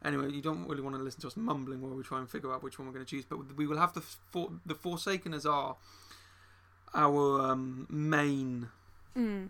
[0.03, 2.51] Anyway, you don't really want to listen to us mumbling while we try and figure
[2.53, 3.25] out which one we're going to choose.
[3.25, 5.75] But we will have the for, the Forsaken as our
[6.93, 8.69] our um, main
[9.15, 9.49] Mm.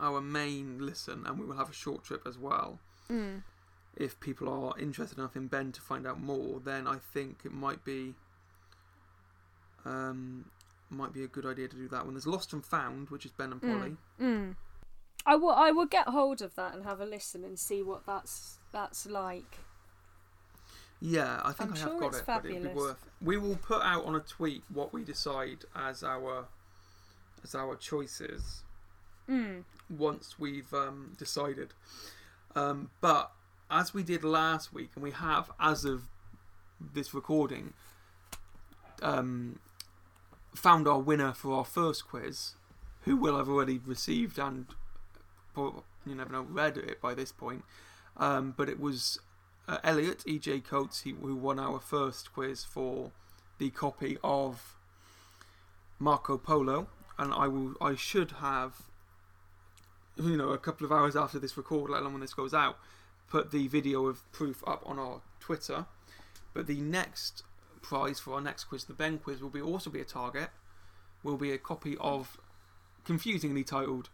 [0.00, 2.80] our main listen, and we will have a short trip as well.
[3.08, 3.42] Mm.
[3.96, 7.52] If people are interested enough in Ben to find out more, then I think it
[7.52, 8.14] might be
[9.84, 10.44] um,
[10.90, 12.14] might be a good idea to do that one.
[12.14, 13.78] There's Lost and Found, which is Ben and Mm.
[13.78, 13.96] Polly.
[14.20, 14.56] Mm.
[15.26, 15.50] I will.
[15.50, 19.06] I will get hold of that and have a listen and see what that's that's
[19.06, 19.58] like.
[21.02, 22.76] Yeah, I think I'm I have sure got it, but it'd be fabulous.
[22.76, 23.06] worth.
[23.22, 26.46] We will put out on a tweet what we decide as our
[27.42, 28.62] as our choices
[29.28, 29.64] Mm.
[29.88, 31.72] once we've um, decided.
[32.56, 33.30] Um, but
[33.70, 36.02] as we did last week, and we have as of
[36.80, 37.72] this recording,
[39.02, 39.58] um,
[40.54, 42.52] found our winner for our first quiz,
[43.02, 44.66] who will have already received and
[45.56, 47.64] you never know read it by this point.
[48.16, 49.18] Um, but it was
[49.68, 53.12] uh, Elliot EJ Coates he, who won our first quiz for
[53.58, 54.76] the copy of
[55.98, 56.88] Marco Polo,
[57.18, 58.82] and I will I should have
[60.16, 62.78] you know a couple of hours after this record, let alone when this goes out,
[63.28, 65.86] put the video of proof up on our Twitter.
[66.52, 67.44] But the next
[67.82, 70.50] prize for our next quiz, the Ben quiz, will be also be a target.
[71.22, 72.38] Will be a copy of
[73.04, 74.08] confusingly titled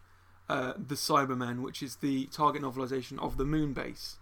[0.48, 4.16] uh, "The Cybermen," which is the target novelization of the Moon Base.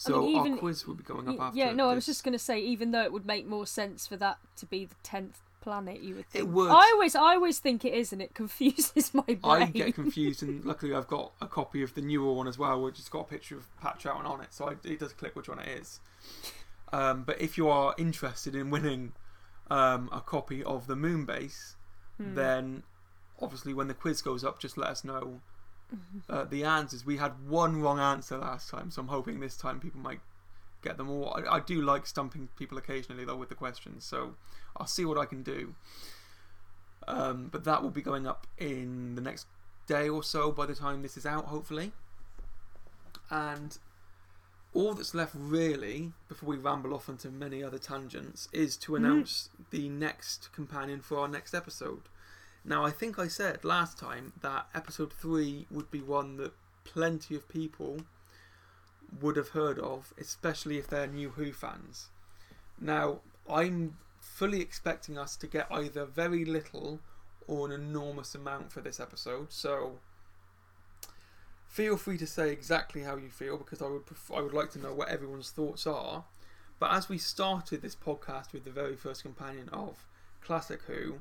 [0.00, 1.58] So mean, our quiz will be going up after.
[1.58, 4.06] yeah, no, I was just going to say, even though it would make more sense
[4.06, 6.44] for that to be the tenth planet, you would think.
[6.44, 6.70] It would.
[6.70, 9.40] I always, I always think it is, and it confuses my brain.
[9.44, 12.80] I get confused, and luckily I've got a copy of the newer one as well,
[12.82, 15.36] which has got a picture of Pat Troughton on it, so I, it does click
[15.36, 16.00] which one it is.
[16.92, 19.12] Um, but if you are interested in winning
[19.70, 21.76] um, a copy of the Moon Base,
[22.20, 22.34] Hmm.
[22.34, 22.82] then
[23.40, 25.40] obviously when the quiz goes up, just let us know
[26.28, 27.06] uh, the answers.
[27.06, 30.20] We had one wrong answer last time, so I'm hoping this time people might
[30.82, 31.32] get them all.
[31.34, 34.34] I, I do like stumping people occasionally though with the questions, so
[34.76, 35.74] I'll see what I can do.
[37.08, 39.46] Um, but that will be going up in the next
[39.86, 41.92] day or so by the time this is out, hopefully.
[43.30, 43.78] And
[44.72, 49.04] all that's left really, before we ramble off into many other tangents, is to mm-hmm.
[49.04, 52.02] announce the next companion for our next episode.
[52.64, 56.52] Now, I think I said last time that episode 3 would be one that
[56.84, 58.02] plenty of people
[59.20, 62.08] would have heard of, especially if they're new Who fans.
[62.80, 67.00] Now, I'm fully expecting us to get either very little
[67.46, 69.98] or an enormous amount for this episode, so
[71.70, 74.70] feel free to say exactly how you feel because I would pref- I would like
[74.72, 76.24] to know what everyone's thoughts are.
[76.78, 80.04] But as we started this podcast with the very first companion of
[80.42, 81.20] Classic Who,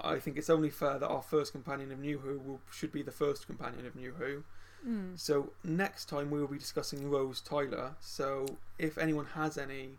[0.00, 3.02] I think it's only fair that our first companion of New Who will, should be
[3.02, 4.42] the first companion of New Who.
[4.86, 5.18] Mm.
[5.18, 7.92] So next time we will be discussing Rose Tyler.
[8.00, 8.46] So
[8.78, 9.90] if anyone has any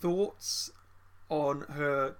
[0.00, 0.70] thoughts
[1.28, 2.16] on her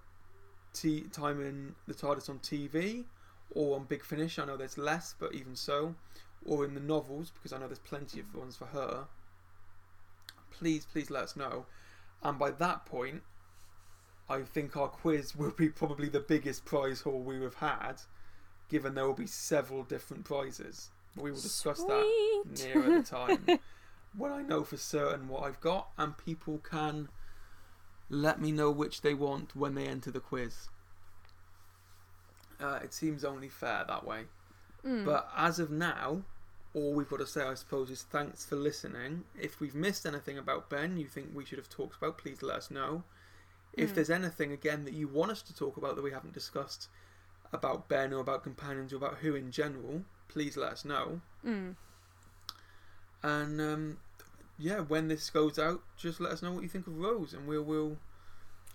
[0.72, 3.04] t- time in the TARDIS on TV
[3.50, 5.94] or on Big Finish, I know there's less, but even so,
[6.44, 9.04] or in the novels because I know there's plenty of ones for her.
[10.50, 11.66] Please, please let us know.
[12.22, 13.22] And by that point,
[14.28, 18.02] I think our quiz will be probably the biggest prize haul we have had,
[18.68, 20.90] given there will be several different prizes.
[21.16, 23.60] We will discuss that nearer the time
[24.16, 27.08] when I know for certain what I've got, and people can
[28.10, 30.68] let me know which they want when they enter the quiz.
[32.60, 34.24] Uh, it seems only fair that way.
[34.88, 35.04] Mm.
[35.04, 36.22] But as of now,
[36.74, 39.24] all we've got to say, I suppose, is thanks for listening.
[39.38, 42.56] If we've missed anything about Ben you think we should have talked about, please let
[42.56, 43.02] us know.
[43.74, 43.94] If Mm.
[43.96, 46.88] there's anything, again, that you want us to talk about that we haven't discussed
[47.52, 51.20] about Ben or about companions or about who in general, please let us know.
[51.44, 51.76] Mm.
[53.22, 53.98] And um,
[54.58, 57.46] yeah, when this goes out, just let us know what you think of Rose, and
[57.46, 57.62] we'll.
[57.64, 57.98] we'll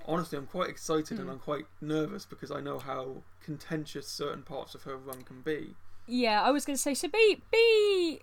[0.05, 1.33] honestly, I'm quite excited and Mm.
[1.33, 5.75] I'm quite nervous because I know how contentious certain parts of her run can be.
[6.07, 7.07] Yeah, I was going to say so.
[7.07, 8.21] Be be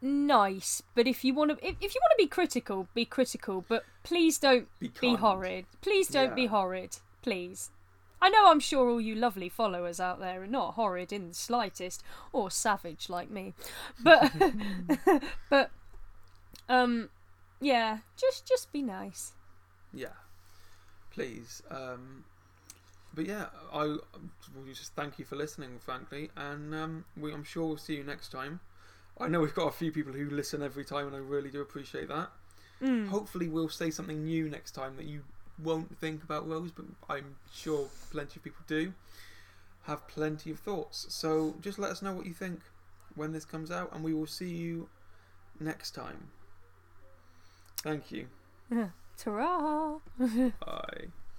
[0.00, 3.64] nice, but if you want to, if, if you want to be critical, be critical.
[3.66, 5.66] But please don't Be, be horrid.
[5.80, 6.98] Please don't be horrid.
[7.22, 7.70] Please.
[8.22, 11.34] I know I'm sure all you lovely followers out there are not horrid in the
[11.34, 12.02] slightest,
[12.32, 13.54] or savage like me.
[14.02, 14.32] But
[15.50, 15.70] but
[16.68, 17.10] um
[17.60, 19.32] yeah, just just be nice.
[19.92, 20.16] Yeah,
[21.10, 21.62] please.
[21.70, 22.24] Um,
[23.14, 24.00] but yeah, I um,
[24.54, 28.04] well, just thank you for listening, frankly, and um, we, I'm sure we'll see you
[28.04, 28.60] next time.
[29.20, 31.60] I know we've got a few people who listen every time, and I really do
[31.60, 32.30] appreciate that.
[32.82, 33.08] Mm.
[33.08, 35.22] Hopefully, we'll say something new next time that you
[35.62, 38.92] won't think about Rose, but I'm sure plenty of people do
[39.84, 41.06] have plenty of thoughts.
[41.10, 42.60] So just let us know what you think
[43.14, 44.88] when this comes out, and we will see you
[45.60, 46.28] next time.
[47.82, 48.26] Thank you.
[49.16, 51.08] ta Bye.